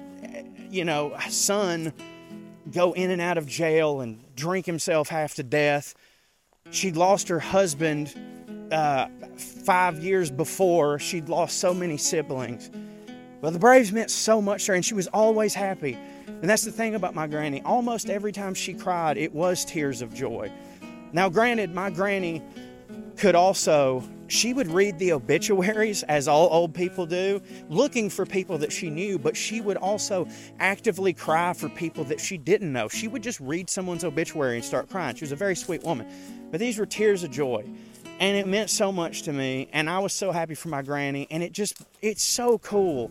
you 0.70 0.84
know, 0.84 1.16
son 1.28 1.92
go 2.72 2.92
in 2.92 3.10
and 3.10 3.20
out 3.20 3.38
of 3.38 3.46
jail 3.46 4.00
and 4.00 4.22
drink 4.34 4.66
himself 4.66 5.08
half 5.08 5.34
to 5.34 5.42
death. 5.42 5.94
She'd 6.70 6.96
lost 6.96 7.28
her 7.28 7.38
husband 7.38 8.14
uh, 8.72 9.08
five 9.36 10.02
years 10.02 10.30
before, 10.30 10.98
she'd 10.98 11.28
lost 11.28 11.58
so 11.58 11.72
many 11.72 11.96
siblings. 11.96 12.70
Well, 13.40 13.52
the 13.52 13.58
Braves 13.58 13.92
meant 13.92 14.10
so 14.10 14.42
much 14.42 14.66
to 14.66 14.72
her, 14.72 14.76
and 14.76 14.84
she 14.84 14.94
was 14.94 15.06
always 15.08 15.54
happy. 15.54 15.96
And 16.26 16.44
that's 16.44 16.64
the 16.64 16.72
thing 16.72 16.94
about 16.94 17.14
my 17.14 17.26
granny. 17.26 17.62
Almost 17.62 18.10
every 18.10 18.32
time 18.32 18.52
she 18.52 18.74
cried, 18.74 19.16
it 19.16 19.32
was 19.32 19.64
tears 19.64 20.02
of 20.02 20.12
joy. 20.12 20.52
Now, 21.12 21.28
granted, 21.28 21.74
my 21.74 21.90
granny 21.90 22.42
could 23.16 23.34
also, 23.34 24.02
she 24.28 24.54
would 24.54 24.68
read 24.68 24.98
the 24.98 25.12
obituaries, 25.12 26.02
as 26.04 26.28
all 26.28 26.48
old 26.52 26.74
people 26.74 27.06
do, 27.06 27.42
looking 27.68 28.08
for 28.10 28.24
people 28.24 28.58
that 28.58 28.70
she 28.72 28.90
knew, 28.90 29.18
but 29.18 29.36
she 29.36 29.60
would 29.60 29.76
also 29.76 30.28
actively 30.60 31.12
cry 31.12 31.52
for 31.52 31.68
people 31.68 32.04
that 32.04 32.20
she 32.20 32.38
didn't 32.38 32.72
know. 32.72 32.88
She 32.88 33.08
would 33.08 33.22
just 33.22 33.40
read 33.40 33.68
someone's 33.68 34.04
obituary 34.04 34.56
and 34.56 34.64
start 34.64 34.88
crying. 34.88 35.16
She 35.16 35.24
was 35.24 35.32
a 35.32 35.36
very 35.36 35.56
sweet 35.56 35.82
woman. 35.82 36.06
But 36.50 36.60
these 36.60 36.78
were 36.78 36.86
tears 36.86 37.24
of 37.24 37.30
joy 37.30 37.64
and 38.20 38.36
it 38.36 38.46
meant 38.46 38.70
so 38.70 38.90
much 38.90 39.22
to 39.22 39.32
me 39.32 39.68
and 39.72 39.88
i 39.88 39.98
was 39.98 40.12
so 40.12 40.32
happy 40.32 40.54
for 40.54 40.68
my 40.68 40.82
granny 40.82 41.26
and 41.30 41.42
it 41.42 41.52
just 41.52 41.82
it's 42.02 42.22
so 42.22 42.58
cool 42.58 43.10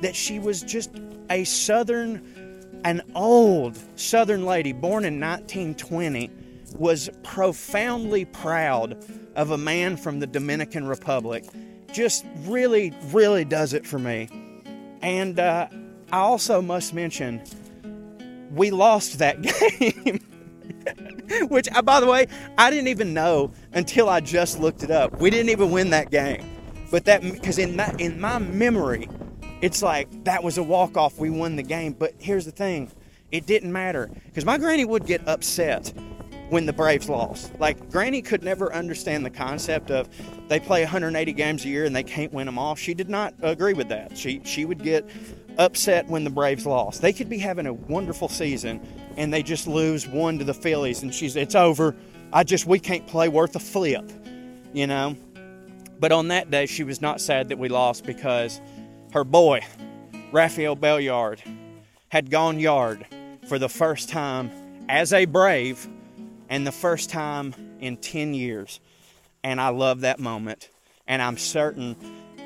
that 0.00 0.14
she 0.14 0.38
was 0.38 0.62
just 0.62 0.90
a 1.30 1.44
southern 1.44 2.80
an 2.84 3.02
old 3.14 3.78
southern 3.96 4.44
lady 4.44 4.72
born 4.72 5.04
in 5.04 5.20
1920 5.20 6.30
was 6.76 7.08
profoundly 7.22 8.24
proud 8.24 9.04
of 9.38 9.50
a 9.50 9.58
man 9.58 9.96
from 9.96 10.20
the 10.20 10.26
dominican 10.26 10.86
republic 10.86 11.44
just 11.92 12.26
really 12.42 12.92
really 13.06 13.44
does 13.44 13.72
it 13.72 13.86
for 13.86 13.98
me 13.98 14.28
and 15.00 15.40
uh, 15.40 15.66
i 16.12 16.18
also 16.18 16.60
must 16.60 16.92
mention 16.92 17.42
we 18.52 18.70
lost 18.70 19.18
that 19.18 19.40
game 19.96 20.20
Which, 21.48 21.68
uh, 21.72 21.82
by 21.82 22.00
the 22.00 22.06
way, 22.06 22.26
I 22.56 22.70
didn't 22.70 22.88
even 22.88 23.14
know 23.14 23.52
until 23.72 24.08
I 24.08 24.20
just 24.20 24.58
looked 24.58 24.82
it 24.82 24.90
up. 24.90 25.20
We 25.20 25.30
didn't 25.30 25.50
even 25.50 25.70
win 25.70 25.90
that 25.90 26.10
game, 26.10 26.44
but 26.90 27.04
that 27.04 27.22
because 27.22 27.58
in 27.58 27.76
that 27.76 28.00
in 28.00 28.20
my 28.20 28.38
memory, 28.38 29.08
it's 29.60 29.82
like 29.82 30.24
that 30.24 30.42
was 30.42 30.58
a 30.58 30.62
walk 30.62 30.96
off. 30.96 31.18
We 31.18 31.30
won 31.30 31.56
the 31.56 31.62
game. 31.62 31.92
But 31.92 32.14
here's 32.18 32.44
the 32.44 32.52
thing, 32.52 32.90
it 33.30 33.46
didn't 33.46 33.72
matter 33.72 34.10
because 34.26 34.44
my 34.44 34.58
granny 34.58 34.84
would 34.84 35.06
get 35.06 35.26
upset 35.28 35.92
when 36.50 36.66
the 36.66 36.72
Braves 36.72 37.08
lost. 37.08 37.52
Like 37.58 37.90
Granny 37.90 38.22
could 38.22 38.42
never 38.42 38.72
understand 38.72 39.24
the 39.24 39.30
concept 39.30 39.90
of 39.90 40.08
they 40.48 40.58
play 40.58 40.82
180 40.82 41.32
games 41.32 41.64
a 41.64 41.68
year 41.68 41.84
and 41.84 41.94
they 41.94 42.02
can't 42.02 42.32
win 42.32 42.46
them 42.46 42.58
all. 42.58 42.74
She 42.74 42.94
did 42.94 43.08
not 43.08 43.34
agree 43.42 43.74
with 43.74 43.88
that. 43.88 44.16
She 44.16 44.40
she 44.44 44.64
would 44.64 44.82
get 44.82 45.08
upset 45.58 46.06
when 46.08 46.24
the 46.24 46.30
Braves 46.30 46.66
lost. 46.66 47.02
They 47.02 47.12
could 47.12 47.28
be 47.28 47.38
having 47.38 47.66
a 47.66 47.72
wonderful 47.72 48.28
season 48.28 48.80
and 49.16 49.32
they 49.32 49.42
just 49.42 49.66
lose 49.66 50.06
one 50.06 50.38
to 50.38 50.44
the 50.44 50.54
Phillies 50.54 51.02
and 51.02 51.14
she's 51.14 51.36
it's 51.36 51.54
over. 51.54 51.94
I 52.32 52.44
just 52.44 52.66
we 52.66 52.78
can't 52.78 53.06
play 53.06 53.28
worth 53.28 53.54
a 53.56 53.60
flip, 53.60 54.10
you 54.72 54.86
know. 54.86 55.16
But 56.00 56.12
on 56.12 56.28
that 56.28 56.50
day 56.50 56.66
she 56.66 56.84
was 56.84 57.00
not 57.02 57.20
sad 57.20 57.48
that 57.48 57.58
we 57.58 57.68
lost 57.68 58.06
because 58.06 58.60
her 59.12 59.24
boy, 59.24 59.60
Rafael 60.32 60.76
Belliard, 60.76 61.40
had 62.08 62.30
gone 62.30 62.58
yard 62.58 63.06
for 63.48 63.58
the 63.58 63.68
first 63.68 64.08
time 64.08 64.50
as 64.88 65.12
a 65.12 65.24
Brave 65.26 65.88
and 66.48 66.66
the 66.66 66.72
first 66.72 67.10
time 67.10 67.54
in 67.80 67.96
10 67.96 68.34
years. 68.34 68.80
And 69.42 69.60
I 69.60 69.68
love 69.68 70.00
that 70.00 70.18
moment. 70.18 70.68
And 71.06 71.22
I'm 71.22 71.36
certain 71.36 71.96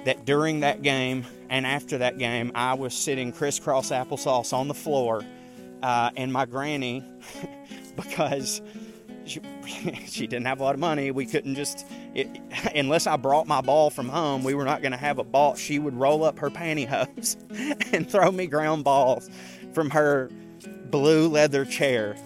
that 0.05 0.25
during 0.25 0.61
that 0.61 0.83
game 0.83 1.25
and 1.49 1.67
after 1.67 1.99
that 1.99 2.19
game, 2.19 2.53
I 2.55 2.75
was 2.75 2.95
sitting 2.95 3.33
crisscross 3.33 3.91
applesauce 3.91 4.53
on 4.53 4.69
the 4.69 4.75
floor, 4.75 5.23
uh, 5.83 6.11
and 6.17 6.33
my 6.33 6.47
granny, 6.47 7.05
because 7.97 8.63
she, 9.25 9.41
she, 10.07 10.27
didn't 10.27 10.47
have 10.47 10.61
a 10.61 10.63
lot 10.63 10.75
of 10.75 10.81
money, 10.81 11.11
we 11.11 11.27
couldn't 11.27 11.55
just, 11.55 11.87
it, 12.15 12.29
unless 12.75 13.07
I 13.07 13.17
brought 13.17 13.47
my 13.47 13.61
ball 13.61 13.91
from 13.91 14.09
home, 14.09 14.45
we 14.45 14.55
were 14.55 14.65
not 14.65 14.83
going 14.83 14.93
to 14.93 14.99
have 14.99 15.19
a 15.19 15.25
ball. 15.25 15.55
She 15.55 15.79
would 15.79 15.95
roll 15.95 16.25
up 16.25 16.39
her 16.39 16.51
pantyhose 16.51 17.37
and 17.93 18.11
throw 18.11 18.31
me 18.33 18.47
ground 18.47 18.85
balls 18.85 19.31
from 19.73 19.91
her 19.91 20.31
blue 20.91 21.29
leather 21.29 21.65
chair. 21.65 22.17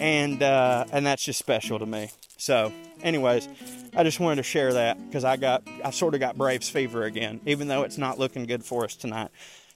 And, 0.00 0.42
uh, 0.42 0.86
and 0.92 1.06
that's 1.06 1.24
just 1.24 1.38
special 1.38 1.78
to 1.78 1.86
me. 1.86 2.10
So, 2.36 2.72
anyways, 3.02 3.48
I 3.94 4.02
just 4.02 4.18
wanted 4.18 4.36
to 4.36 4.42
share 4.42 4.72
that 4.72 5.04
because 5.06 5.24
I 5.24 5.36
got 5.36 5.62
I 5.84 5.90
sort 5.90 6.14
of 6.14 6.20
got 6.20 6.38
Braves 6.38 6.70
fever 6.70 7.02
again, 7.02 7.40
even 7.44 7.68
though 7.68 7.82
it's 7.82 7.98
not 7.98 8.18
looking 8.18 8.46
good 8.46 8.64
for 8.64 8.84
us 8.84 8.96
tonight. 8.96 9.28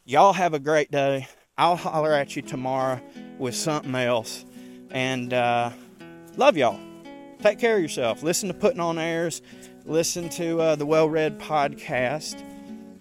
Y'all 0.06 0.32
have 0.32 0.54
a 0.54 0.58
great 0.58 0.90
day. 0.90 1.28
I'll 1.58 1.76
holler 1.76 2.12
at 2.12 2.36
you 2.36 2.42
tomorrow 2.42 3.00
with 3.38 3.54
something 3.54 3.94
else. 3.94 4.46
And 4.90 5.34
uh, 5.34 5.70
love 6.36 6.56
y'all. 6.56 6.80
Take 7.42 7.58
care 7.58 7.76
of 7.76 7.82
yourself. 7.82 8.22
Listen 8.22 8.48
to 8.48 8.54
Putting 8.54 8.80
on 8.80 8.98
Airs. 8.98 9.42
Listen 9.84 10.30
to 10.30 10.60
uh, 10.60 10.76
the 10.76 10.86
Well 10.86 11.08
Read 11.08 11.38
podcast. 11.38 12.42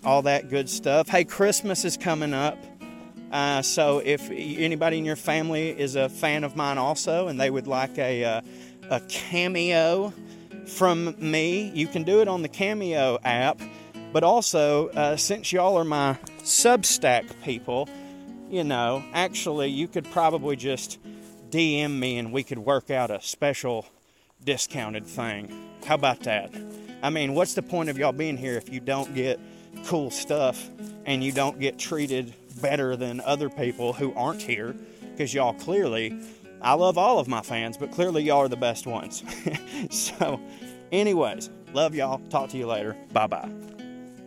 All 0.03 0.23
that 0.23 0.49
good 0.49 0.69
stuff. 0.69 1.07
Hey, 1.07 1.23
Christmas 1.23 1.85
is 1.85 1.95
coming 1.95 2.33
up. 2.33 2.57
Uh, 3.33 3.61
so 3.61 3.99
if 4.05 4.29
anybody 4.31 4.97
in 4.99 5.03
your 5.03 5.17
family 5.17 5.69
is 5.69 5.95
a 5.95 6.07
fan 6.07 6.45
of 6.45 6.55
mine 6.55 6.77
also 6.77 7.27
and 7.27 7.37
they 7.41 7.49
would 7.49 7.67
like 7.67 7.97
a, 7.97 8.23
uh, 8.23 8.41
a 8.89 8.99
cameo 9.09 10.13
from 10.67 11.15
me. 11.19 11.71
You 11.73 11.87
can 11.87 12.03
do 12.03 12.21
it 12.21 12.27
on 12.27 12.41
the 12.41 12.47
Cameo 12.47 13.19
app, 13.23 13.59
but 14.11 14.23
also, 14.23 14.89
uh, 14.89 15.17
since 15.17 15.51
y'all 15.51 15.77
are 15.77 15.83
my 15.83 16.17
Substack 16.39 17.29
people, 17.43 17.89
you 18.49 18.63
know, 18.63 19.03
actually, 19.13 19.69
you 19.69 19.87
could 19.87 20.09
probably 20.11 20.55
just 20.55 20.99
DM 21.49 21.99
me 21.99 22.17
and 22.17 22.31
we 22.31 22.43
could 22.43 22.59
work 22.59 22.91
out 22.91 23.11
a 23.11 23.21
special 23.21 23.85
discounted 24.43 25.05
thing. 25.05 25.69
How 25.85 25.95
about 25.95 26.21
that? 26.21 26.51
I 27.01 27.09
mean, 27.09 27.33
what's 27.33 27.53
the 27.53 27.61
point 27.61 27.89
of 27.89 27.97
y'all 27.97 28.11
being 28.11 28.37
here 28.37 28.55
if 28.55 28.69
you 28.69 28.79
don't 28.79 29.13
get 29.13 29.39
cool 29.85 30.11
stuff 30.11 30.69
and 31.05 31.23
you 31.23 31.31
don't 31.31 31.59
get 31.59 31.77
treated 31.77 32.33
better 32.61 32.95
than 32.95 33.21
other 33.21 33.49
people 33.49 33.93
who 33.93 34.13
aren't 34.13 34.41
here? 34.41 34.75
Because 35.11 35.33
y'all 35.33 35.53
clearly 35.53 36.19
I 36.63 36.75
love 36.75 36.97
all 36.97 37.19
of 37.19 37.27
my 37.27 37.41
fans, 37.41 37.77
but 37.77 37.91
clearly 37.91 38.23
y'all 38.23 38.39
are 38.39 38.47
the 38.47 38.55
best 38.55 38.87
ones. 38.87 39.21
so, 39.89 40.39
anyways, 40.93 41.49
love 41.73 41.93
y'all. 41.93 42.19
Talk 42.29 42.49
to 42.51 42.57
you 42.57 42.67
later. 42.67 42.95
Bye 43.11 43.27
bye. 43.27 43.51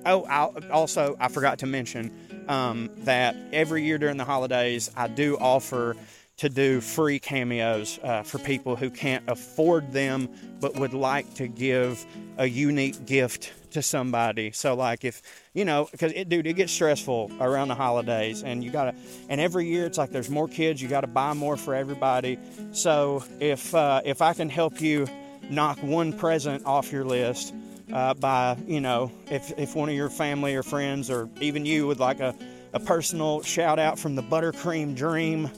Oh, 0.04 0.24
I'll, 0.24 0.54
also, 0.70 1.16
I 1.18 1.28
forgot 1.28 1.58
to 1.60 1.66
mention 1.66 2.44
um, 2.46 2.90
that 2.98 3.34
every 3.52 3.84
year 3.84 3.96
during 3.96 4.18
the 4.18 4.24
holidays, 4.24 4.90
I 4.94 5.08
do 5.08 5.38
offer 5.38 5.96
to 6.38 6.48
do 6.48 6.80
free 6.80 7.18
cameos 7.18 7.98
uh, 8.02 8.22
for 8.22 8.38
people 8.38 8.76
who 8.76 8.90
can't 8.90 9.24
afford 9.28 9.92
them 9.92 10.28
but 10.60 10.74
would 10.76 10.92
like 10.92 11.32
to 11.34 11.48
give 11.48 12.04
a 12.36 12.46
unique 12.46 13.06
gift 13.06 13.52
to 13.70 13.82
somebody. 13.82 14.50
So 14.52 14.74
like 14.74 15.04
if 15.04 15.22
you 15.54 15.64
know, 15.64 15.88
because 15.90 16.12
it, 16.12 16.28
dude, 16.28 16.46
it 16.46 16.54
gets 16.54 16.72
stressful 16.72 17.30
around 17.40 17.68
the 17.68 17.74
holidays, 17.74 18.42
and 18.42 18.62
you 18.64 18.70
gotta, 18.70 18.94
and 19.28 19.40
every 19.40 19.66
year 19.66 19.86
it's 19.86 19.98
like 19.98 20.10
there's 20.10 20.30
more 20.30 20.48
kids, 20.48 20.80
you 20.80 20.88
gotta 20.88 21.06
buy 21.06 21.32
more 21.34 21.56
for 21.56 21.74
everybody. 21.74 22.38
So 22.72 23.24
if 23.40 23.74
uh, 23.74 24.02
if 24.04 24.22
I 24.22 24.32
can 24.34 24.48
help 24.48 24.80
you 24.80 25.06
knock 25.48 25.78
one 25.82 26.12
present 26.12 26.64
off 26.66 26.90
your 26.90 27.04
list 27.04 27.54
uh, 27.92 28.14
by 28.14 28.56
you 28.66 28.80
know, 28.80 29.12
if 29.30 29.52
if 29.58 29.74
one 29.74 29.88
of 29.88 29.94
your 29.94 30.10
family 30.10 30.54
or 30.54 30.62
friends 30.62 31.10
or 31.10 31.28
even 31.40 31.66
you 31.66 31.86
would 31.86 32.00
like 32.00 32.20
a 32.20 32.34
a 32.72 32.80
personal 32.80 33.42
shout 33.42 33.78
out 33.78 33.98
from 33.98 34.14
the 34.14 34.22
Buttercream 34.22 34.94
Dream. 34.94 35.50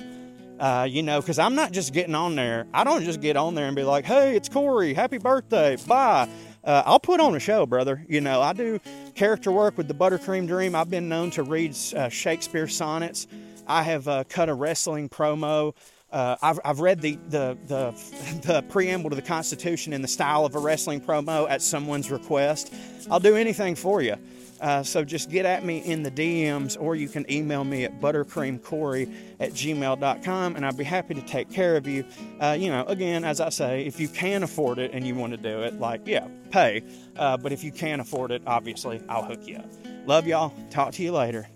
Uh, 0.58 0.86
you 0.90 1.04
know, 1.04 1.20
because 1.20 1.38
I'm 1.38 1.54
not 1.54 1.70
just 1.70 1.92
getting 1.92 2.16
on 2.16 2.34
there. 2.34 2.66
I 2.74 2.82
don't 2.82 3.04
just 3.04 3.20
get 3.20 3.36
on 3.36 3.54
there 3.54 3.66
and 3.66 3.76
be 3.76 3.84
like, 3.84 4.04
hey, 4.04 4.34
it's 4.34 4.48
Corey, 4.48 4.92
happy 4.92 5.18
birthday, 5.18 5.76
bye 5.86 6.28
uh, 6.68 6.82
I'll 6.84 7.00
put 7.00 7.18
on 7.18 7.34
a 7.34 7.40
show, 7.40 7.64
brother. 7.64 8.04
You 8.08 8.20
know, 8.20 8.42
I 8.42 8.52
do 8.52 8.78
character 9.14 9.50
work 9.50 9.78
with 9.78 9.88
the 9.88 9.94
Buttercream 9.94 10.46
Dream. 10.46 10.74
I've 10.74 10.90
been 10.90 11.08
known 11.08 11.30
to 11.32 11.42
read 11.42 11.74
uh, 11.96 12.10
Shakespeare 12.10 12.68
sonnets. 12.68 13.26
I 13.66 13.82
have 13.82 14.06
uh, 14.06 14.24
cut 14.28 14.50
a 14.50 14.54
wrestling 14.54 15.08
promo 15.08 15.74
uh, 16.10 16.36
I've, 16.40 16.58
I've 16.64 16.80
read 16.80 17.00
the, 17.00 17.18
the, 17.28 17.58
the, 17.66 18.40
the 18.44 18.62
preamble 18.62 19.10
to 19.10 19.16
the 19.16 19.22
Constitution 19.22 19.92
in 19.92 20.02
the 20.02 20.08
style 20.08 20.46
of 20.46 20.54
a 20.54 20.58
wrestling 20.58 21.00
promo 21.00 21.48
at 21.50 21.60
someone's 21.62 22.10
request. 22.10 22.72
I'll 23.10 23.20
do 23.20 23.36
anything 23.36 23.74
for 23.74 24.00
you. 24.00 24.16
Uh, 24.60 24.82
so 24.82 25.04
just 25.04 25.30
get 25.30 25.46
at 25.46 25.64
me 25.64 25.78
in 25.78 26.02
the 26.02 26.10
DMs 26.10 26.76
or 26.80 26.96
you 26.96 27.08
can 27.08 27.30
email 27.30 27.64
me 27.64 27.84
at 27.84 28.00
buttercreamcorey 28.00 29.12
at 29.40 29.52
gmail.com 29.52 30.56
and 30.56 30.66
I'd 30.66 30.76
be 30.76 30.84
happy 30.84 31.14
to 31.14 31.22
take 31.22 31.50
care 31.50 31.76
of 31.76 31.86
you. 31.86 32.04
Uh, 32.40 32.56
you 32.58 32.70
know, 32.70 32.84
again, 32.86 33.24
as 33.24 33.40
I 33.40 33.50
say, 33.50 33.86
if 33.86 34.00
you 34.00 34.08
can 34.08 34.42
afford 34.42 34.78
it 34.78 34.92
and 34.92 35.06
you 35.06 35.14
want 35.14 35.32
to 35.32 35.36
do 35.36 35.62
it, 35.62 35.78
like, 35.78 36.06
yeah, 36.06 36.26
pay. 36.50 36.82
Uh, 37.16 37.36
but 37.36 37.52
if 37.52 37.62
you 37.62 37.72
can't 37.72 38.00
afford 38.00 38.30
it, 38.30 38.42
obviously, 38.46 39.00
I'll 39.08 39.24
hook 39.24 39.46
you 39.46 39.56
up. 39.56 39.70
Love 40.06 40.26
y'all. 40.26 40.52
Talk 40.70 40.92
to 40.94 41.02
you 41.02 41.12
later. 41.12 41.48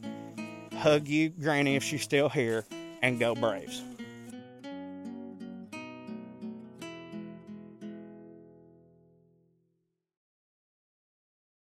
Hug 0.77 1.09
you, 1.09 1.31
Granny, 1.31 1.77
if 1.77 1.83
she's 1.83 2.03
still 2.03 2.29
here, 2.29 2.65
and 3.03 3.19
go 3.19 3.35
Braves. 3.35 3.83